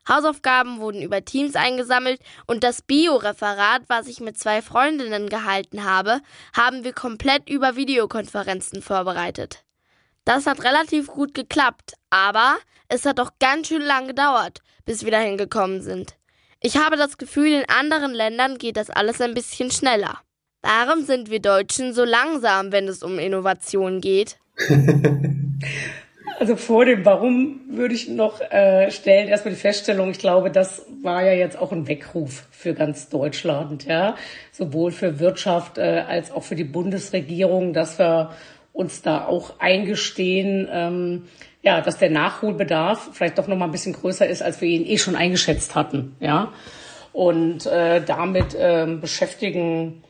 Hausaufgaben 0.08 0.80
wurden 0.80 1.02
über 1.02 1.24
Teams 1.24 1.56
eingesammelt 1.56 2.20
und 2.46 2.62
das 2.64 2.82
Bio-Referat, 2.82 3.82
was 3.88 4.06
ich 4.06 4.20
mit 4.20 4.38
zwei 4.38 4.62
Freundinnen 4.62 5.28
gehalten 5.28 5.84
habe, 5.84 6.20
haben 6.54 6.84
wir 6.84 6.92
komplett 6.92 7.48
über 7.48 7.76
Videokonferenzen 7.76 8.82
vorbereitet. 8.82 9.64
Das 10.24 10.46
hat 10.46 10.64
relativ 10.64 11.06
gut 11.08 11.34
geklappt, 11.34 11.94
aber 12.10 12.56
es 12.88 13.04
hat 13.04 13.20
auch 13.20 13.32
ganz 13.38 13.68
schön 13.68 13.82
lang 13.82 14.06
gedauert, 14.06 14.60
bis 14.84 15.04
wir 15.04 15.10
dahin 15.10 15.36
gekommen 15.36 15.82
sind. 15.82 16.16
Ich 16.60 16.76
habe 16.76 16.96
das 16.96 17.18
Gefühl, 17.18 17.52
in 17.52 17.68
anderen 17.68 18.12
Ländern 18.12 18.58
geht 18.58 18.76
das 18.76 18.90
alles 18.90 19.20
ein 19.20 19.34
bisschen 19.34 19.70
schneller. 19.70 20.20
Warum 20.62 21.04
sind 21.04 21.30
wir 21.30 21.40
Deutschen 21.40 21.94
so 21.94 22.04
langsam, 22.04 22.72
wenn 22.72 22.88
es 22.88 23.02
um 23.02 23.18
Innovation 23.18 24.00
geht? 24.00 24.38
Also 26.38 26.56
vor 26.56 26.84
dem 26.84 27.04
Warum 27.04 27.60
würde 27.68 27.94
ich 27.94 28.08
noch 28.08 28.40
äh, 28.40 28.90
stellen, 28.90 29.28
erstmal 29.28 29.54
die 29.54 29.60
Feststellung, 29.60 30.10
ich 30.10 30.18
glaube, 30.18 30.50
das 30.50 30.84
war 31.02 31.24
ja 31.24 31.32
jetzt 31.32 31.58
auch 31.58 31.72
ein 31.72 31.88
Weckruf 31.88 32.46
für 32.50 32.74
ganz 32.74 33.08
Deutschland, 33.08 33.86
ja, 33.86 34.16
sowohl 34.52 34.92
für 34.92 35.18
Wirtschaft 35.18 35.78
äh, 35.78 36.04
als 36.06 36.30
auch 36.30 36.42
für 36.42 36.54
die 36.54 36.64
Bundesregierung, 36.64 37.72
dass 37.72 37.98
wir 37.98 38.32
uns 38.74 39.00
da 39.00 39.24
auch 39.24 39.60
eingestehen, 39.60 40.68
ähm, 40.70 41.24
ja, 41.62 41.80
dass 41.80 41.98
der 41.98 42.10
Nachholbedarf 42.10 43.10
vielleicht 43.12 43.38
doch 43.38 43.48
noch 43.48 43.56
mal 43.56 43.64
ein 43.64 43.72
bisschen 43.72 43.94
größer 43.94 44.26
ist, 44.26 44.42
als 44.42 44.60
wir 44.60 44.68
ihn 44.68 44.86
eh 44.86 44.98
schon 44.98 45.16
eingeschätzt 45.16 45.74
hatten, 45.74 46.16
ja. 46.20 46.52
Und 47.14 47.64
äh, 47.64 48.02
damit 48.04 48.54
ähm, 48.58 49.00
beschäftigen 49.00 50.02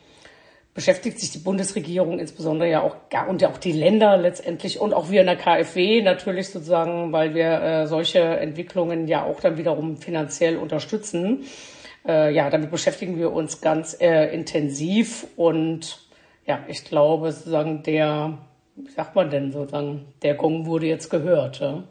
beschäftigt 0.77 1.19
sich 1.19 1.31
die 1.31 1.39
Bundesregierung 1.39 2.19
insbesondere 2.19 2.69
ja 2.69 2.83
auch 2.83 2.97
und 3.27 3.41
ja 3.41 3.49
auch 3.49 3.57
die 3.57 3.71
Länder 3.71 4.15
letztendlich 4.15 4.79
und 4.79 4.93
auch 4.93 5.09
wir 5.09 5.21
in 5.21 5.25
der 5.25 5.35
KfW 5.35 6.03
natürlich 6.03 6.49
sozusagen, 6.49 7.11
weil 7.11 7.33
wir 7.33 7.61
äh, 7.63 7.87
solche 7.87 8.19
Entwicklungen 8.19 9.07
ja 9.07 9.23
auch 9.23 9.39
dann 9.39 9.57
wiederum 9.57 9.97
finanziell 9.97 10.55
unterstützen. 10.55 11.45
Äh, 12.07 12.31
ja, 12.31 12.51
damit 12.51 12.69
beschäftigen 12.69 13.17
wir 13.17 13.33
uns 13.33 13.59
ganz 13.59 13.97
äh, 13.99 14.31
intensiv 14.31 15.25
und 15.35 16.07
ja, 16.45 16.59
ich 16.67 16.85
glaube 16.85 17.31
sozusagen 17.31 17.81
der, 17.81 18.37
wie 18.75 18.91
sagt 18.91 19.15
man 19.15 19.31
denn 19.31 19.51
sozusagen, 19.51 20.05
der 20.21 20.35
Gong 20.35 20.67
wurde 20.67 20.85
jetzt 20.85 21.09
gehört. 21.09 21.59
Ja? 21.59 21.85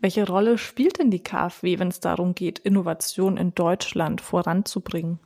Welche 0.00 0.26
Rolle 0.26 0.58
spielt 0.58 0.98
denn 0.98 1.10
die 1.10 1.22
KfW, 1.22 1.78
wenn 1.78 1.88
es 1.88 2.00
darum 2.00 2.34
geht, 2.34 2.58
Innovation 2.58 3.38
in 3.38 3.54
Deutschland 3.54 4.20
voranzubringen? 4.20 5.20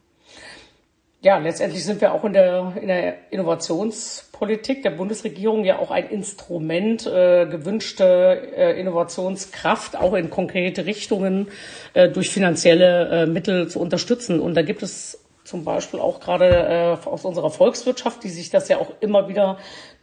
Ja, 1.25 1.39
letztendlich 1.39 1.83
sind 1.83 2.03
wir 2.03 2.13
auch 2.13 2.23
in 2.25 2.35
der, 2.35 2.75
in 2.79 2.89
der 2.89 3.33
Innovationspolitik 3.33 4.83
der 4.83 4.91
Bundesregierung 4.91 5.65
ja 5.65 5.79
auch 5.79 5.91
ein 5.91 6.11
Instrument, 6.11 7.07
äh, 7.07 7.47
gewünschte 7.47 8.53
äh, 8.55 8.79
Innovationskraft 8.79 9.97
auch 9.97 10.13
in 10.13 10.29
konkrete 10.29 10.85
Richtungen 10.85 11.49
äh, 11.95 12.11
durch 12.11 12.29
finanzielle 12.29 13.23
äh, 13.23 13.27
Mittel 13.27 13.69
zu 13.69 13.81
unterstützen. 13.81 14.39
Und 14.39 14.55
da 14.55 14.61
gibt 14.61 14.83
es 14.83 15.25
zum 15.45 15.65
Beispiel 15.65 15.99
auch 15.99 16.21
gerade 16.21 16.99
äh, 17.03 17.09
aus 17.09 17.25
unserer 17.25 17.51
Volkswirtschaft, 17.51 18.23
die 18.23 18.29
sich 18.29 18.51
das 18.51 18.69
ja 18.69 18.77
auch 18.77 18.91
immer 19.01 19.27
wieder 19.27 19.57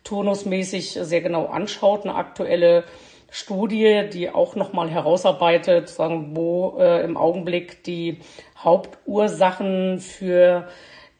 turnusmäßig 0.03 0.97
sehr 1.03 1.21
genau 1.21 1.45
anschaut, 1.45 2.03
eine 2.03 2.15
aktuelle 2.15 2.83
Studie, 3.29 4.09
die 4.11 4.31
auch 4.31 4.55
nochmal 4.55 4.89
herausarbeitet, 4.89 5.87
sagen, 5.87 6.31
wo 6.33 6.77
äh, 6.79 7.03
im 7.03 7.15
Augenblick 7.15 7.83
die 7.83 8.21
Hauptursachen 8.57 9.99
für 9.99 10.67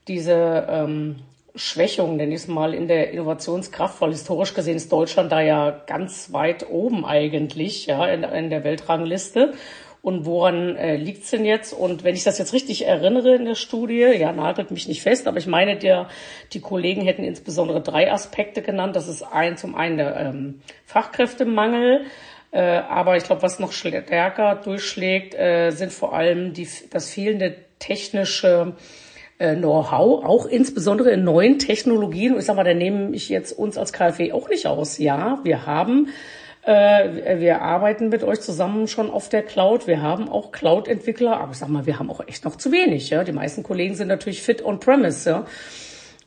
diese 0.08 0.68
ähm, 0.70 1.18
Schwächung, 1.56 2.16
nenne 2.16 2.36
ich 2.36 2.48
mal, 2.48 2.74
in 2.74 2.88
der 2.88 3.12
Innovationskraft, 3.12 4.00
weil 4.02 4.12
historisch 4.12 4.54
gesehen 4.54 4.78
ist 4.78 4.92
Deutschland 4.92 5.32
da 5.32 5.42
ja 5.42 5.82
ganz 5.86 6.32
weit 6.32 6.70
oben 6.70 7.06
eigentlich, 7.06 7.88
ja, 7.88 8.06
in, 8.08 8.24
in 8.24 8.50
der 8.50 8.64
Weltrangliste. 8.64 9.54
Und 10.02 10.26
woran 10.26 10.78
äh, 10.78 10.96
liegt 10.96 11.26
es 11.26 11.30
denn 11.30 11.46
jetzt? 11.46 11.74
Und 11.74 12.04
wenn 12.04 12.16
ich 12.16 12.24
das 12.24 12.40
jetzt 12.40 12.54
richtig 12.54 12.88
erinnere 12.88 13.36
in 13.36 13.46
der 13.46 13.56
Studie, 13.56 14.00
ja, 14.00 14.32
nagelt 14.32 14.72
mich 14.72 14.88
nicht 14.88 15.04
fest, 15.04 15.28
aber 15.28 15.38
ich 15.38 15.46
meine, 15.46 15.78
der, 15.78 16.10
die 16.54 16.60
Kollegen 16.60 17.02
hätten 17.02 17.24
insbesondere 17.24 17.82
drei 17.82 18.12
Aspekte 18.12 18.64
genannt. 18.64 18.96
Das 18.96 19.08
ist 19.08 19.22
ein, 19.22 19.58
zum 19.58 19.76
einen 19.76 19.98
der 19.98 20.16
ähm, 20.16 20.62
Fachkräftemangel, 20.86 22.06
äh, 22.50 22.60
aber 22.62 23.16
ich 23.18 23.26
glaube, 23.26 23.44
was 23.44 23.60
noch 23.60 23.74
stärker 23.74 24.56
durchschlägt, 24.56 25.36
äh, 25.36 25.70
sind 25.70 25.94
vor 25.94 26.14
allem 26.16 26.54
die, 26.54 26.68
das 26.90 27.12
fehlende 27.12 27.56
technische 27.78 28.74
Know-how, 29.56 30.24
auch 30.24 30.46
insbesondere 30.46 31.12
in 31.12 31.24
neuen 31.24 31.60
Technologien. 31.60 32.38
Ich 32.38 32.46
sag 32.46 32.56
mal, 32.56 32.64
da 32.64 32.74
nehme 32.74 33.16
ich 33.16 33.30
jetzt 33.30 33.52
uns 33.52 33.78
als 33.78 33.94
KfW 33.94 34.32
auch 34.32 34.50
nicht 34.50 34.68
aus. 34.68 34.98
Ja, 34.98 35.40
wir 35.44 35.66
haben 35.66 36.10
äh, 36.64 37.40
wir 37.40 37.62
arbeiten 37.62 38.10
mit 38.10 38.24
euch 38.24 38.40
zusammen 38.42 38.88
schon 38.88 39.10
auf 39.10 39.30
der 39.30 39.42
Cloud. 39.42 39.88
Wir 39.88 40.02
haben 40.02 40.30
auch 40.30 40.52
Cloud-Entwickler, 40.52 41.40
aber 41.40 41.54
ich 41.54 41.58
sag 41.58 41.70
mal, 41.70 41.86
wir 41.86 41.98
haben 41.98 42.12
auch 42.12 42.22
echt 42.28 42.46
noch 42.46 42.56
zu 42.56 42.72
wenig. 42.72 43.10
Ja? 43.10 43.24
Die 43.24 43.32
meisten 43.32 43.64
Kollegen 43.64 43.96
sind 43.96 44.10
natürlich 44.10 44.44
fit 44.44 44.64
on-premise. 44.64 45.30
Ja? 45.30 45.46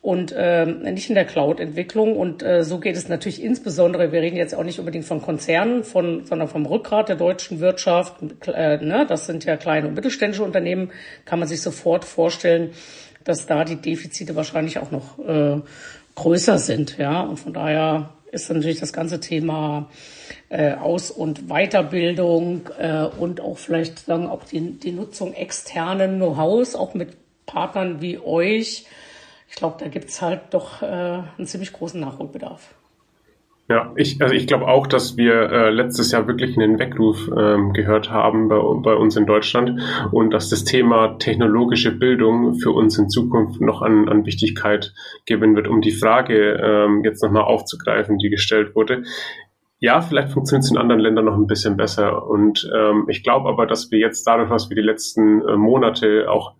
Und 0.05 0.35
ähm, 0.37 0.83
nicht 0.83 1.09
in 1.09 1.14
der 1.14 1.25
Cloud-Entwicklung. 1.25 2.19
Und 2.19 2.43
äh, 2.43 2.62
so 2.62 2.79
geht 2.79 2.95
es 2.95 3.09
natürlich 3.09 3.43
insbesondere, 3.43 4.12
wir 4.12 4.21
reden 4.21 4.37
jetzt 4.37 4.55
auch 4.55 4.62
nicht 4.62 4.79
unbedingt 4.79 5.07
von 5.07 5.23
Konzernen, 5.23 5.83
von, 5.83 6.27
sondern 6.27 6.47
vom 6.47 6.67
Rückgrat 6.67 7.09
der 7.09 7.17
deutschen 7.17 7.61
Wirtschaft. 7.61 8.17
Äh, 8.47 8.85
ne, 8.85 9.07
das 9.09 9.25
sind 9.25 9.47
ja 9.47 9.57
kleine 9.57 9.88
und 9.88 9.95
mittelständische 9.95 10.45
Unternehmen, 10.45 10.93
kann 11.25 11.38
man 11.38 11.49
sich 11.49 11.62
sofort 11.62 12.05
vorstellen, 12.05 12.73
dass 13.25 13.47
da 13.47 13.64
die 13.64 13.77
Defizite 13.77 14.37
wahrscheinlich 14.37 14.79
auch 14.79 14.90
noch 14.90 15.19
äh, 15.27 15.62
größer 16.17 16.59
sind. 16.59 16.99
Ja, 16.99 17.23
und 17.23 17.38
von 17.38 17.55
daher 17.55 18.11
ist 18.31 18.53
natürlich 18.53 18.81
das 18.81 18.93
ganze 18.93 19.21
Thema 19.21 19.88
äh, 20.51 20.75
Aus- 20.75 21.12
und 21.12 21.49
Weiterbildung 21.49 22.69
äh, 22.79 23.05
und 23.05 23.40
auch 23.40 23.57
vielleicht 23.57 24.01
sagen 24.01 24.27
auch 24.27 24.45
die, 24.45 24.79
die 24.79 24.93
Nutzung 24.93 25.33
externen 25.33 26.17
Know-hows, 26.17 26.77
auch 26.77 26.93
mit 26.93 27.17
Partnern 27.47 28.03
wie 28.03 28.19
euch. 28.19 28.85
Ich 29.55 29.59
glaube, 29.61 29.77
da 29.79 29.87
gibt's 29.87 30.21
halt 30.21 30.40
doch 30.51 30.83
äh, 30.83 30.87
einen 30.87 31.47
ziemlich 31.47 31.73
großen 31.73 32.01
Nachholbedarf. 32.01 32.75
Ja, 33.69 33.93
ich, 33.95 34.21
also 34.21 34.35
ich 34.35 34.49
glaube 34.49 34.67
auch, 34.67 34.88
dass 34.88 35.17
wir 35.17 35.33
äh, 35.33 35.71
letztes 35.71 36.11
Jahr 36.11 36.27
wirklich 36.27 36.59
einen 36.59 36.81
Weckruf 36.81 37.31
ähm, 37.38 37.73
gehört 37.73 38.11
haben 38.11 38.49
bei, 38.49 38.57
bei 38.57 38.95
uns 38.95 39.14
in 39.14 39.27
Deutschland 39.27 39.81
und 40.11 40.33
dass 40.33 40.51
das 40.51 40.64
Thema 40.64 41.19
technologische 41.19 41.93
Bildung 41.93 42.57
für 42.57 42.73
uns 42.73 42.99
in 42.99 43.09
Zukunft 43.09 43.61
noch 43.61 43.81
an, 43.81 44.09
an 44.09 44.27
Wichtigkeit 44.27 44.93
gewinnen 45.25 45.55
wird, 45.55 45.69
um 45.69 45.81
die 45.81 45.93
Frage 45.93 46.61
ähm, 46.61 47.05
jetzt 47.05 47.23
nochmal 47.23 47.45
aufzugreifen, 47.45 48.19
die 48.19 48.31
gestellt 48.31 48.75
wurde. 48.75 49.05
Ja, 49.79 50.01
vielleicht 50.01 50.33
funktioniert 50.33 50.64
es 50.64 50.73
in 50.73 50.79
anderen 50.79 51.01
Ländern 51.01 51.27
noch 51.27 51.37
ein 51.37 51.47
bisschen 51.47 51.77
besser. 51.77 52.27
Und 52.27 52.69
ähm, 52.77 53.07
ich 53.09 53.23
glaube 53.23 53.49
aber, 53.49 53.67
dass 53.67 53.93
wir 53.93 54.01
jetzt 54.01 54.25
dadurch, 54.27 54.51
was 54.51 54.69
wir 54.69 54.75
die 54.75 54.83
letzten 54.83 55.43
äh, 55.43 55.57
Monate 55.57 56.29
auch 56.29 56.55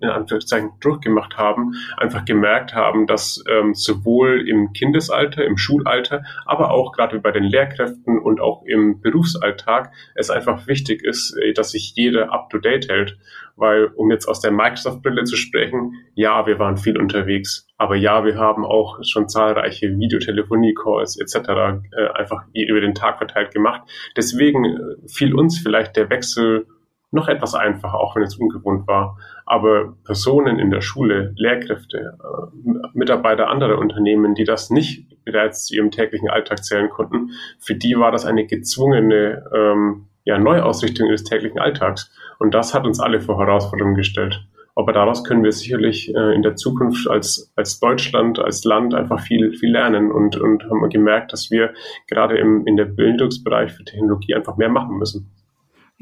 in 0.00 0.08
Anführungszeichen 0.08 0.72
durchgemacht 0.80 1.36
haben, 1.36 1.74
einfach 1.96 2.24
gemerkt 2.24 2.74
haben, 2.74 3.06
dass 3.06 3.42
ähm, 3.48 3.74
sowohl 3.74 4.48
im 4.48 4.72
Kindesalter, 4.72 5.44
im 5.44 5.56
Schulalter, 5.56 6.24
aber 6.46 6.70
auch 6.70 6.92
gerade 6.92 7.20
bei 7.20 7.30
den 7.30 7.44
Lehrkräften 7.44 8.18
und 8.18 8.40
auch 8.40 8.62
im 8.66 9.00
Berufsalltag 9.00 9.92
es 10.14 10.30
einfach 10.30 10.66
wichtig 10.66 11.02
ist, 11.04 11.36
äh, 11.36 11.52
dass 11.52 11.70
sich 11.70 11.92
jeder 11.94 12.32
up-to-date 12.32 12.88
hält. 12.88 13.18
Weil, 13.54 13.86
um 13.96 14.10
jetzt 14.10 14.26
aus 14.26 14.40
der 14.40 14.50
Microsoft-Brille 14.50 15.24
zu 15.24 15.36
sprechen, 15.36 15.92
ja, 16.14 16.46
wir 16.46 16.58
waren 16.58 16.78
viel 16.78 16.96
unterwegs, 16.98 17.68
aber 17.76 17.96
ja, 17.96 18.24
wir 18.24 18.36
haben 18.36 18.64
auch 18.64 19.00
schon 19.02 19.28
zahlreiche 19.28 19.88
Videotelefonie-Calls 19.98 21.20
etc. 21.20 21.48
Äh, 21.92 22.08
einfach 22.14 22.44
über 22.54 22.80
den 22.80 22.94
Tag 22.94 23.18
verteilt 23.18 23.52
gemacht. 23.52 23.82
Deswegen 24.16 24.64
äh, 24.64 24.78
fiel 25.06 25.34
uns 25.34 25.58
vielleicht 25.58 25.96
der 25.96 26.08
Wechsel 26.08 26.66
noch 27.12 27.28
etwas 27.28 27.54
einfacher, 27.54 28.00
auch 28.00 28.16
wenn 28.16 28.22
es 28.22 28.36
ungewohnt 28.36 28.88
war. 28.88 29.18
Aber 29.46 29.94
Personen 30.04 30.58
in 30.58 30.70
der 30.70 30.80
Schule, 30.80 31.32
Lehrkräfte, 31.36 32.18
äh, 32.22 32.70
Mitarbeiter 32.94 33.48
anderer 33.48 33.78
Unternehmen, 33.78 34.34
die 34.34 34.44
das 34.44 34.70
nicht 34.70 35.24
bereits 35.24 35.66
zu 35.66 35.74
ihrem 35.74 35.90
täglichen 35.90 36.30
Alltag 36.30 36.64
zählen 36.64 36.90
konnten, 36.90 37.30
für 37.58 37.74
die 37.74 37.96
war 37.96 38.12
das 38.12 38.24
eine 38.24 38.46
gezwungene 38.46 39.44
ähm, 39.54 40.06
ja, 40.24 40.38
Neuausrichtung 40.38 41.08
des 41.08 41.24
täglichen 41.24 41.58
Alltags. 41.58 42.10
Und 42.38 42.54
das 42.54 42.74
hat 42.74 42.84
uns 42.84 43.00
alle 43.00 43.20
vor 43.20 43.38
Herausforderungen 43.38 43.94
gestellt. 43.94 44.44
Aber 44.74 44.92
daraus 44.92 45.22
können 45.22 45.44
wir 45.44 45.52
sicherlich 45.52 46.14
äh, 46.14 46.34
in 46.34 46.42
der 46.42 46.56
Zukunft 46.56 47.08
als, 47.08 47.52
als 47.56 47.78
Deutschland, 47.78 48.38
als 48.38 48.64
Land 48.64 48.94
einfach 48.94 49.20
viel, 49.20 49.52
viel 49.52 49.70
lernen 49.70 50.10
und, 50.10 50.36
und 50.36 50.64
haben 50.64 50.88
gemerkt, 50.88 51.32
dass 51.32 51.50
wir 51.50 51.74
gerade 52.08 52.38
im, 52.38 52.66
in 52.66 52.76
der 52.76 52.86
Bildungsbereich 52.86 53.72
für 53.72 53.84
Technologie 53.84 54.34
einfach 54.34 54.56
mehr 54.56 54.70
machen 54.70 54.96
müssen. 54.96 55.30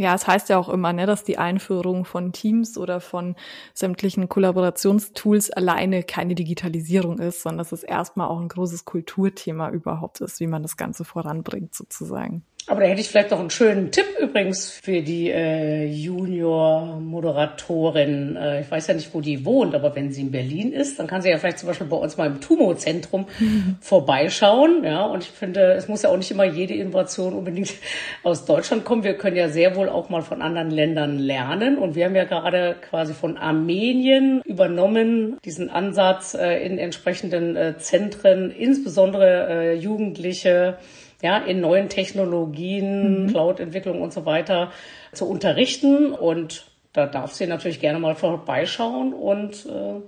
Ja, 0.00 0.14
es 0.14 0.26
heißt 0.26 0.48
ja 0.48 0.56
auch 0.56 0.70
immer, 0.70 0.94
ne, 0.94 1.04
dass 1.04 1.24
die 1.24 1.36
Einführung 1.36 2.06
von 2.06 2.32
Teams 2.32 2.78
oder 2.78 3.00
von 3.02 3.36
sämtlichen 3.74 4.30
Kollaborationstools 4.30 5.50
alleine 5.50 6.04
keine 6.04 6.34
Digitalisierung 6.34 7.18
ist, 7.18 7.42
sondern 7.42 7.58
dass 7.58 7.72
es 7.72 7.82
erstmal 7.82 8.28
auch 8.28 8.40
ein 8.40 8.48
großes 8.48 8.86
Kulturthema 8.86 9.68
überhaupt 9.68 10.22
ist, 10.22 10.40
wie 10.40 10.46
man 10.46 10.62
das 10.62 10.78
Ganze 10.78 11.04
voranbringt 11.04 11.74
sozusagen. 11.74 12.46
Aber 12.66 12.82
da 12.82 12.86
hätte 12.86 13.00
ich 13.00 13.08
vielleicht 13.08 13.30
noch 13.30 13.40
einen 13.40 13.48
schönen 13.50 13.90
Tipp 13.90 14.04
übrigens 14.20 14.70
für 14.70 15.00
die 15.02 15.30
äh, 15.30 15.86
Junior-Moderatorin. 15.86 18.36
Äh, 18.36 18.60
ich 18.60 18.70
weiß 18.70 18.86
ja 18.86 18.94
nicht, 18.94 19.12
wo 19.14 19.20
die 19.20 19.44
wohnt, 19.44 19.74
aber 19.74 19.96
wenn 19.96 20.12
sie 20.12 20.20
in 20.20 20.30
Berlin 20.30 20.72
ist, 20.72 20.98
dann 20.98 21.06
kann 21.06 21.22
sie 21.22 21.30
ja 21.30 21.38
vielleicht 21.38 21.58
zum 21.58 21.68
Beispiel 21.68 21.88
bei 21.88 21.96
uns 21.96 22.16
mal 22.16 22.26
im 22.26 22.40
Tumo-Zentrum 22.40 23.26
mhm. 23.38 23.76
vorbeischauen. 23.80 24.84
Ja, 24.84 25.04
und 25.06 25.24
ich 25.24 25.30
finde, 25.30 25.72
es 25.72 25.88
muss 25.88 26.02
ja 26.02 26.10
auch 26.10 26.16
nicht 26.16 26.30
immer 26.30 26.44
jede 26.44 26.74
Innovation 26.74 27.34
unbedingt 27.34 27.72
aus 28.22 28.44
Deutschland 28.44 28.84
kommen. 28.84 29.02
Wir 29.04 29.14
können 29.14 29.36
ja 29.36 29.48
sehr 29.48 29.74
wohl 29.74 29.88
auch 29.88 30.10
mal 30.10 30.22
von 30.22 30.42
anderen 30.42 30.70
Ländern 30.70 31.18
lernen. 31.18 31.78
Und 31.78 31.96
wir 31.96 32.04
haben 32.04 32.14
ja 32.14 32.24
gerade 32.24 32.76
quasi 32.88 33.14
von 33.14 33.36
Armenien 33.36 34.42
übernommen, 34.44 35.38
diesen 35.44 35.70
Ansatz 35.70 36.34
äh, 36.34 36.64
in 36.64 36.78
entsprechenden 36.78 37.56
äh, 37.56 37.76
Zentren, 37.78 38.50
insbesondere 38.50 39.48
äh, 39.48 39.74
Jugendliche, 39.74 40.78
ja, 41.22 41.38
in 41.38 41.60
neuen 41.60 41.88
Technologien, 41.88 43.24
mhm. 43.24 43.28
Cloud-Entwicklung 43.28 44.00
und 44.00 44.12
so 44.12 44.24
weiter 44.26 44.72
zu 45.12 45.28
unterrichten. 45.28 46.12
Und 46.12 46.66
da 46.92 47.06
darf 47.06 47.32
sie 47.32 47.46
natürlich 47.46 47.80
gerne 47.80 47.98
mal 47.98 48.14
vorbeischauen 48.14 49.12
und 49.12 49.66
äh, 49.66 50.00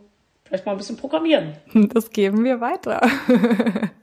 vielleicht 0.45 0.67
mal 0.67 0.73
ein 0.73 0.79
bisschen 0.79 0.97
programmieren. 0.97 1.55
Das 1.95 2.11
geben 2.11 2.45
wir 2.45 2.61
weiter. 2.61 3.01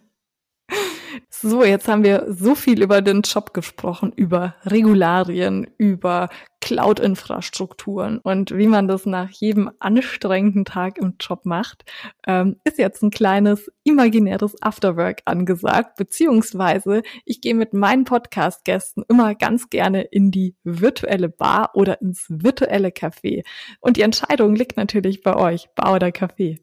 So, 1.41 1.63
jetzt 1.63 1.87
haben 1.87 2.03
wir 2.03 2.25
so 2.27 2.53
viel 2.53 2.83
über 2.83 3.01
den 3.01 3.21
Job 3.21 3.53
gesprochen, 3.53 4.11
über 4.13 4.55
Regularien, 4.65 5.67
über 5.77 6.27
Cloud-Infrastrukturen 6.59 8.17
und 8.17 8.57
wie 8.57 8.67
man 8.67 8.89
das 8.89 9.05
nach 9.05 9.29
jedem 9.29 9.71
anstrengenden 9.79 10.65
Tag 10.65 10.97
im 10.97 11.15
Job 11.17 11.45
macht, 11.45 11.85
ähm, 12.27 12.57
ist 12.65 12.77
jetzt 12.77 13.01
ein 13.03 13.09
kleines 13.09 13.71
imaginäres 13.85 14.61
Afterwork 14.61 15.21
angesagt, 15.23 15.95
beziehungsweise 15.95 17.03
ich 17.23 17.39
gehe 17.39 17.55
mit 17.55 17.73
meinen 17.73 18.03
Podcast-Gästen 18.03 19.05
immer 19.07 19.33
ganz 19.33 19.69
gerne 19.69 20.01
in 20.01 20.31
die 20.31 20.57
virtuelle 20.65 21.29
Bar 21.29 21.71
oder 21.73 22.01
ins 22.01 22.25
virtuelle 22.27 22.89
Café. 22.89 23.45
Und 23.79 23.95
die 23.95 24.01
Entscheidung 24.01 24.55
liegt 24.55 24.75
natürlich 24.75 25.23
bei 25.23 25.37
euch, 25.37 25.69
Bar 25.73 25.93
oder 25.93 26.07
Café. 26.07 26.59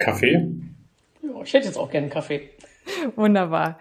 Kaffee? 0.00 0.50
Ja, 1.22 1.42
ich 1.44 1.52
hätte 1.54 1.66
jetzt 1.66 1.78
auch 1.78 1.90
gerne 1.90 2.06
einen 2.06 2.12
Kaffee. 2.12 2.50
Wunderbar. 3.16 3.78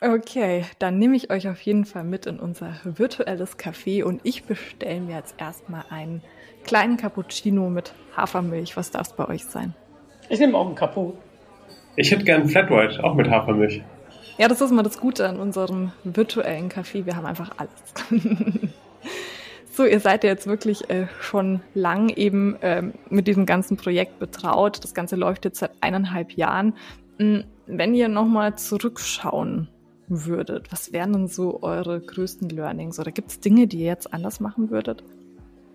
Okay, 0.00 0.64
dann 0.78 0.98
nehme 0.98 1.16
ich 1.16 1.30
euch 1.30 1.48
auf 1.48 1.60
jeden 1.62 1.84
Fall 1.84 2.04
mit 2.04 2.26
in 2.26 2.38
unser 2.38 2.74
virtuelles 2.84 3.58
Café 3.58 4.04
und 4.04 4.20
ich 4.24 4.44
bestelle 4.44 5.00
mir 5.00 5.16
jetzt 5.16 5.34
erstmal 5.38 5.84
einen 5.88 6.22
kleinen 6.64 6.96
Cappuccino 6.96 7.70
mit 7.70 7.94
Hafermilch. 8.16 8.76
Was 8.76 8.90
darf 8.90 9.08
es 9.08 9.12
bei 9.14 9.26
euch 9.28 9.46
sein? 9.46 9.74
Ich 10.28 10.38
nehme 10.38 10.56
auch 10.58 10.66
einen 10.66 10.74
Capu. 10.74 11.12
Ich 11.96 12.10
hätte 12.10 12.24
gern 12.24 12.48
Flat 12.48 12.70
White, 12.70 13.02
auch 13.02 13.14
mit 13.14 13.30
Hafermilch. 13.30 13.82
Ja, 14.38 14.48
das 14.48 14.60
ist 14.60 14.70
mal 14.70 14.82
das 14.82 15.00
Gute 15.00 15.26
an 15.26 15.40
unserem 15.40 15.92
virtuellen 16.04 16.68
Café. 16.68 17.06
Wir 17.06 17.16
haben 17.16 17.24
einfach 17.24 17.52
alles. 17.56 17.70
so, 19.72 19.86
ihr 19.86 20.00
seid 20.00 20.24
ja 20.24 20.30
jetzt 20.30 20.46
wirklich 20.46 20.90
äh, 20.90 21.06
schon 21.20 21.62
lang 21.72 22.10
eben 22.10 22.56
ähm, 22.60 22.92
mit 23.08 23.28
diesem 23.28 23.46
ganzen 23.46 23.78
Projekt 23.78 24.18
betraut. 24.18 24.84
Das 24.84 24.92
Ganze 24.92 25.16
läuft 25.16 25.46
jetzt 25.46 25.60
seit 25.60 25.70
eineinhalb 25.80 26.32
Jahren. 26.32 26.74
Wenn 27.68 27.94
ihr 27.94 28.08
nochmal 28.08 28.56
zurückschauen 28.56 29.68
würdet, 30.08 30.70
was 30.70 30.92
wären 30.92 31.12
denn 31.12 31.26
so 31.26 31.62
eure 31.62 32.00
größten 32.00 32.48
Learnings? 32.48 33.00
Oder 33.00 33.10
gibt 33.10 33.30
es 33.30 33.40
Dinge, 33.40 33.66
die 33.66 33.78
ihr 33.78 33.86
jetzt 33.86 34.14
anders 34.14 34.38
machen 34.38 34.70
würdet? 34.70 35.02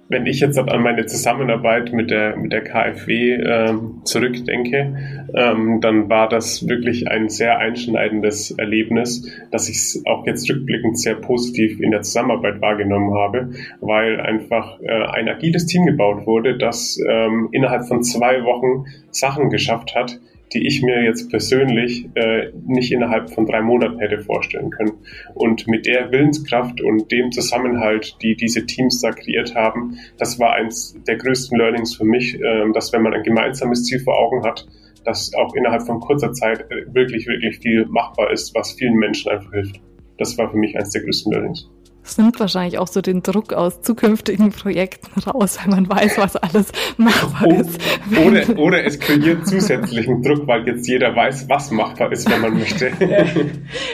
Wenn 0.08 0.26
ich 0.26 0.42
jetzt 0.42 0.58
an 0.58 0.84
meine 0.84 1.06
Zusammenarbeit 1.06 1.94
mit 1.94 2.12
der, 2.12 2.36
mit 2.36 2.52
der 2.52 2.64
KfW 2.64 3.34
ähm, 3.34 4.02
zurückdenke, 4.04 4.96
ähm, 5.34 5.80
dann 5.82 6.10
war 6.10 6.28
das 6.28 6.68
wirklich 6.68 7.10
ein 7.10 7.30
sehr 7.30 7.60
einschneidendes 7.60 8.52
Erlebnis, 8.52 9.30
dass 9.52 9.70
ich 9.70 9.78
es 9.78 10.04
auch 10.06 10.26
jetzt 10.26 10.50
rückblickend 10.50 11.00
sehr 11.00 11.16
positiv 11.16 11.80
in 11.80 11.92
der 11.92 12.02
Zusammenarbeit 12.02 12.62
wahrgenommen 12.62 13.14
habe, 13.14 13.52
weil 13.80 14.20
einfach 14.20 14.82
äh, 14.82 14.92
ein 14.92 15.30
agiles 15.30 15.66
Team 15.66 15.86
gebaut 15.86 16.26
wurde, 16.26 16.58
das 16.58 16.98
ähm, 17.10 17.50
innerhalb 17.54 17.88
von 17.88 18.04
zwei 18.04 18.44
Wochen 18.44 18.86
Sachen 19.12 19.50
geschafft 19.50 19.96
hat, 19.96 20.20
die 20.54 20.68
ich 20.68 20.82
mir 20.82 21.04
jetzt 21.04 21.30
persönlich 21.30 22.10
äh, 22.16 22.52
nicht 22.68 22.92
innerhalb 22.92 23.30
von 23.30 23.46
drei 23.46 23.62
Monaten 23.62 24.00
hätte 24.00 24.20
vorstellen 24.20 24.70
können. 24.70 24.94
Und 25.34 25.68
mit 25.68 25.86
der 25.86 26.12
Willenskraft 26.12 26.82
und 26.82 27.12
dem 27.12 27.32
Zusammenhalt, 27.32 28.18
die 28.22 28.36
diese 28.36 28.66
Teams 28.66 29.02
da 29.02 29.12
kreiert 29.12 29.56
haben, 29.56 29.98
das 30.18 30.40
war 30.40 30.54
eins 30.54 30.96
der 31.08 31.18
größten 31.18 31.58
Learnings 31.58 31.96
für 31.96 32.06
mich, 32.06 32.36
äh, 32.36 32.72
dass 32.74 32.92
wenn 32.94 33.02
man 33.02 33.14
ein 33.14 33.24
gemeinsames 33.24 33.86
Ziel 33.86 34.00
vor 34.00 34.18
Augen 34.18 34.44
hat, 34.44 34.68
dass 35.06 35.34
auch 35.34 35.56
innerhalb 35.56 35.84
von 35.84 36.00
kurzer 36.00 36.32
Zeit 36.34 36.66
wirklich, 36.94 37.26
wirklich 37.26 37.58
viel 37.58 37.86
machbar 37.88 38.32
ist, 38.32 38.54
was 38.54 38.74
vielen 38.74 38.96
Menschen 38.96 39.32
einfach 39.32 39.52
hilft. 39.52 39.82
Das 40.18 40.38
war 40.38 40.52
für 40.52 40.58
mich 40.58 40.78
eins 40.78 40.92
der 40.92 41.02
größten 41.02 41.32
Learnings. 41.32 41.70
Es 42.04 42.18
nimmt 42.18 42.40
wahrscheinlich 42.40 42.80
auch 42.80 42.88
so 42.88 43.02
den 43.02 43.22
Druck 43.22 43.54
aus 43.54 43.82
zukünftigen 43.82 44.52
Projekten 44.52 45.20
raus, 45.22 45.60
weil 45.62 45.76
man 45.76 45.90
weiß, 45.90 46.18
was 46.18 46.36
alles 46.36 46.72
machbar 46.98 47.48
oh, 47.48 47.62
ist. 47.62 47.80
Oder, 48.26 48.60
oder 48.60 48.86
es 48.86 49.00
kreiert 49.00 49.48
zusätzlichen 49.48 50.22
Druck, 50.24 50.48
weil 50.48 50.68
jetzt 50.68 50.88
jeder 50.88 51.16
weiß, 51.16 51.48
was 51.48 51.70
machbar 51.72 52.12
ist, 52.12 52.30
wenn 52.30 52.42
man 52.42 52.58
möchte. 52.58 52.92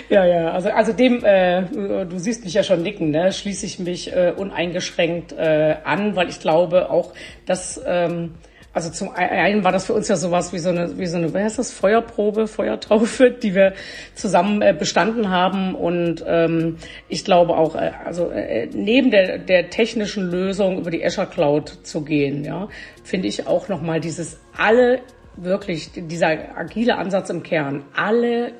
Ja, 0.09 0.25
ja, 0.25 0.51
also, 0.51 0.69
also 0.69 0.93
dem, 0.93 1.23
äh, 1.23 1.63
du 1.63 2.17
siehst 2.17 2.45
mich 2.45 2.53
ja 2.53 2.63
schon 2.63 2.81
nicken, 2.81 3.11
ne? 3.11 3.31
schließe 3.33 3.65
ich 3.65 3.79
mich 3.79 4.13
äh, 4.13 4.33
uneingeschränkt 4.35 5.33
äh, 5.33 5.75
an, 5.83 6.15
weil 6.15 6.29
ich 6.29 6.39
glaube 6.39 6.89
auch, 6.89 7.13
dass 7.45 7.81
ähm, 7.85 8.35
also 8.77 8.91
zum 8.91 9.09
einen 9.15 9.63
war 9.63 9.71
das 9.71 9.87
für 9.87 9.93
uns 9.93 10.07
ja 10.07 10.15
sowas 10.15 10.53
wie 10.53 10.59
so 10.59 10.69
eine, 10.69 10.99
wie 10.99 11.07
so 11.07 11.17
eine, 11.17 11.33
wie 11.33 11.39
heißt 11.39 11.57
das, 11.57 11.71
Feuerprobe, 11.71 12.45
Feuertaufe, 12.45 13.31
die 13.43 13.55
wir 13.55 13.73
zusammen 14.13 14.61
äh, 14.61 14.71
bestanden 14.77 15.31
haben. 15.31 15.73
Und 15.73 16.23
ähm, 16.27 16.77
ich 17.09 17.25
glaube 17.25 17.57
auch, 17.57 17.73
äh, 17.73 17.91
also 18.05 18.29
äh, 18.29 18.69
neben 18.71 19.09
der, 19.09 19.39
der 19.39 19.71
technischen 19.71 20.29
Lösung 20.29 20.77
über 20.77 20.91
die 20.91 21.03
Azure 21.03 21.25
Cloud 21.25 21.69
zu 21.81 22.01
gehen, 22.01 22.43
ja, 22.43 22.67
finde 23.03 23.27
ich 23.27 23.47
auch 23.47 23.67
nochmal 23.67 23.99
dieses 23.99 24.39
alle 24.55 24.99
wirklich, 25.37 25.89
dieser 25.95 26.55
agile 26.55 26.97
Ansatz 26.97 27.31
im 27.31 27.41
Kern, 27.41 27.83
alle, 27.95 28.51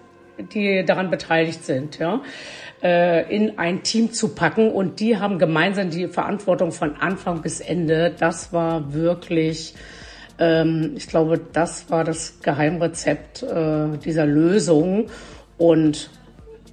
die 0.52 0.84
daran 0.84 1.12
beteiligt 1.12 1.64
sind, 1.64 2.00
ja, 2.00 2.24
äh, 2.82 3.36
in 3.36 3.60
ein 3.60 3.84
Team 3.84 4.14
zu 4.14 4.30
packen. 4.30 4.72
Und 4.72 5.00
die 5.00 5.18
haben 5.18 5.38
gemeinsam 5.38 5.92
die 5.92 6.08
Verantwortung 6.08 6.72
von 6.72 6.96
Anfang 6.96 7.44
bis 7.44 7.60
Ende. 7.60 8.16
Das 8.18 8.52
war 8.52 8.96
wirklich 8.96 9.76
ähm, 10.40 10.94
ich 10.96 11.08
glaube, 11.08 11.40
das 11.54 11.90
war 11.90 12.04
das 12.04 12.40
Geheimrezept 12.42 13.44
äh, 13.44 13.98
dieser 14.04 14.26
Lösung. 14.26 15.08
Und 15.58 16.10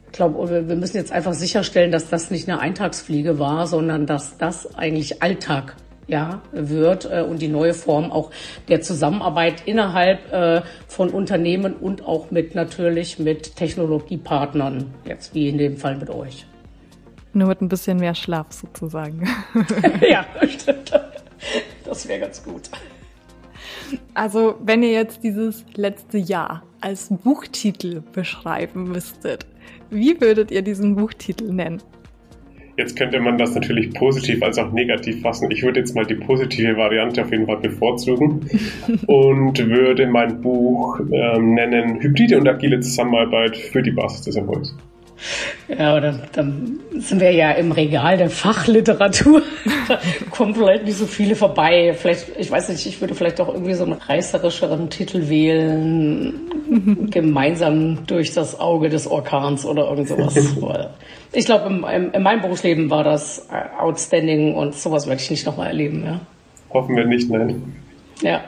ich 0.06 0.12
glaube, 0.12 0.68
wir 0.68 0.76
müssen 0.76 0.96
jetzt 0.96 1.12
einfach 1.12 1.34
sicherstellen, 1.34 1.90
dass 1.90 2.08
das 2.08 2.30
nicht 2.30 2.48
eine 2.48 2.60
Eintagsfliege 2.60 3.38
war, 3.38 3.66
sondern 3.66 4.06
dass 4.06 4.38
das 4.38 4.74
eigentlich 4.76 5.22
Alltag 5.22 5.76
ja, 6.06 6.42
wird 6.52 7.10
äh, 7.10 7.22
und 7.22 7.40
die 7.40 7.48
neue 7.48 7.74
Form 7.74 8.12
auch 8.12 8.30
der 8.68 8.82
Zusammenarbeit 8.82 9.62
innerhalb 9.66 10.32
äh, 10.32 10.62
von 10.86 11.10
Unternehmen 11.10 11.74
und 11.74 12.04
auch 12.04 12.30
mit 12.30 12.54
natürlich 12.54 13.18
mit 13.18 13.56
Technologiepartnern, 13.56 14.92
jetzt 15.06 15.34
wie 15.34 15.48
in 15.48 15.58
dem 15.58 15.76
Fall 15.78 15.96
mit 15.96 16.10
euch. 16.10 16.46
Nur 17.32 17.48
mit 17.48 17.62
ein 17.62 17.68
bisschen 17.68 17.98
mehr 17.98 18.14
Schlaf 18.14 18.52
sozusagen. 18.52 19.26
ja, 20.08 20.24
stimmt. 20.46 20.92
Das 21.84 22.06
wäre 22.06 22.20
ganz 22.20 22.42
gut. 22.42 22.70
Also, 24.14 24.56
wenn 24.64 24.82
ihr 24.82 24.92
jetzt 24.92 25.22
dieses 25.22 25.64
letzte 25.74 26.18
Jahr 26.18 26.62
als 26.80 27.08
Buchtitel 27.08 28.02
beschreiben 28.12 28.84
müsstet, 28.84 29.46
wie 29.90 30.20
würdet 30.20 30.50
ihr 30.50 30.62
diesen 30.62 30.96
Buchtitel 30.96 31.52
nennen? 31.52 31.82
Jetzt 32.76 32.96
könnte 32.96 33.20
man 33.20 33.38
das 33.38 33.54
natürlich 33.54 33.94
positiv 33.94 34.42
als 34.42 34.58
auch 34.58 34.72
negativ 34.72 35.22
fassen. 35.22 35.50
Ich 35.52 35.62
würde 35.62 35.78
jetzt 35.78 35.94
mal 35.94 36.04
die 36.04 36.16
positive 36.16 36.76
Variante 36.76 37.22
auf 37.22 37.30
jeden 37.30 37.46
Fall 37.46 37.58
bevorzugen 37.58 38.50
und 39.06 39.58
würde 39.68 40.06
mein 40.08 40.40
Buch 40.40 40.98
ähm, 41.12 41.54
nennen 41.54 42.00
Hybride 42.00 42.36
und 42.36 42.48
agile 42.48 42.80
Zusammenarbeit 42.80 43.56
für 43.56 43.82
die 43.82 43.92
Basis 43.92 44.22
des 44.22 44.36
Erfolgs. 44.36 44.76
Ja, 45.68 45.98
dann, 46.00 46.22
dann 46.32 46.80
sind 46.98 47.20
wir 47.20 47.32
ja 47.32 47.52
im 47.52 47.72
Regal 47.72 48.16
der 48.16 48.30
Fachliteratur. 48.30 49.42
da 49.88 49.98
kommen 50.30 50.54
vielleicht 50.54 50.84
nicht 50.84 50.98
so 50.98 51.06
viele 51.06 51.34
vorbei. 51.34 51.94
Vielleicht, 51.96 52.28
ich 52.38 52.50
weiß 52.50 52.68
nicht, 52.68 52.86
ich 52.86 53.00
würde 53.00 53.14
vielleicht 53.14 53.40
auch 53.40 53.48
irgendwie 53.48 53.74
so 53.74 53.84
einen 53.84 53.94
reißerischeren 53.94 54.90
Titel 54.90 55.28
wählen. 55.28 56.34
Gemeinsam 57.10 58.06
durch 58.06 58.32
das 58.34 58.58
Auge 58.58 58.88
des 58.88 59.06
Orkans 59.06 59.64
oder 59.64 59.88
irgend 59.88 60.08
sowas. 60.08 60.36
ich 61.32 61.44
glaube, 61.44 61.66
in, 61.66 61.84
in, 61.84 62.10
in, 62.12 62.22
meinem 62.22 62.42
Berufsleben 62.42 62.90
war 62.90 63.04
das 63.04 63.46
outstanding 63.78 64.54
und 64.54 64.74
sowas 64.74 65.06
werde 65.06 65.20
ich 65.22 65.30
nicht 65.30 65.46
nochmal 65.46 65.68
erleben. 65.68 66.04
Ja. 66.04 66.20
Hoffen 66.70 66.96
wir 66.96 67.06
nicht, 67.06 67.30
nein. 67.30 67.74
Ja, 68.20 68.42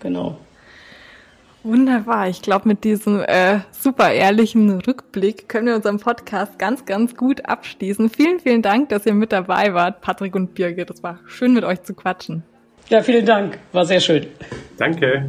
genau. 0.00 0.36
Wunderbar. 1.64 2.28
Ich 2.28 2.42
glaube, 2.42 2.68
mit 2.68 2.84
diesem 2.84 3.20
äh, 3.20 3.60
super 3.70 4.12
ehrlichen 4.12 4.80
Rückblick 4.80 5.48
können 5.48 5.68
wir 5.68 5.76
unseren 5.76 6.00
Podcast 6.00 6.58
ganz, 6.58 6.84
ganz 6.84 7.14
gut 7.16 7.46
abschließen. 7.46 8.10
Vielen, 8.10 8.40
vielen 8.40 8.62
Dank, 8.62 8.88
dass 8.88 9.06
ihr 9.06 9.14
mit 9.14 9.32
dabei 9.32 9.72
wart, 9.74 10.00
Patrick 10.00 10.34
und 10.34 10.54
Birgit. 10.54 10.90
Es 10.90 11.02
war 11.02 11.20
schön, 11.26 11.54
mit 11.54 11.64
euch 11.64 11.82
zu 11.82 11.94
quatschen. 11.94 12.42
Ja, 12.88 13.02
vielen 13.02 13.24
Dank. 13.24 13.58
War 13.72 13.86
sehr 13.86 14.00
schön. 14.00 14.26
Danke. 14.76 15.28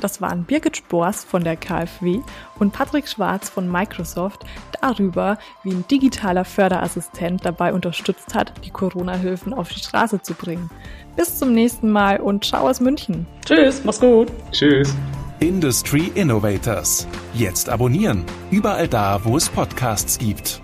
Das 0.00 0.20
waren 0.20 0.44
Birgit 0.44 0.76
Spors 0.76 1.24
von 1.24 1.44
der 1.44 1.56
KfW 1.56 2.20
und 2.58 2.72
Patrick 2.72 3.08
Schwarz 3.08 3.48
von 3.48 3.70
Microsoft 3.70 4.44
darüber, 4.80 5.38
wie 5.62 5.70
ein 5.70 5.84
digitaler 5.90 6.44
Förderassistent 6.44 7.44
dabei 7.44 7.72
unterstützt 7.72 8.34
hat, 8.34 8.52
die 8.64 8.70
Corona-Hilfen 8.70 9.54
auf 9.54 9.70
die 9.70 9.78
Straße 9.78 10.20
zu 10.20 10.34
bringen. 10.34 10.70
Bis 11.16 11.38
zum 11.38 11.52
nächsten 11.52 11.90
Mal 11.90 12.20
und 12.20 12.44
ciao 12.44 12.68
aus 12.68 12.80
München. 12.80 13.26
Tschüss, 13.46 13.82
mach's 13.84 14.00
gut. 14.00 14.30
Tschüss. 14.52 14.94
Industry 15.44 16.10
Innovators. 16.14 17.06
Jetzt 17.34 17.68
abonnieren. 17.68 18.24
Überall 18.50 18.88
da, 18.88 19.26
wo 19.26 19.36
es 19.36 19.50
Podcasts 19.50 20.18
gibt. 20.18 20.63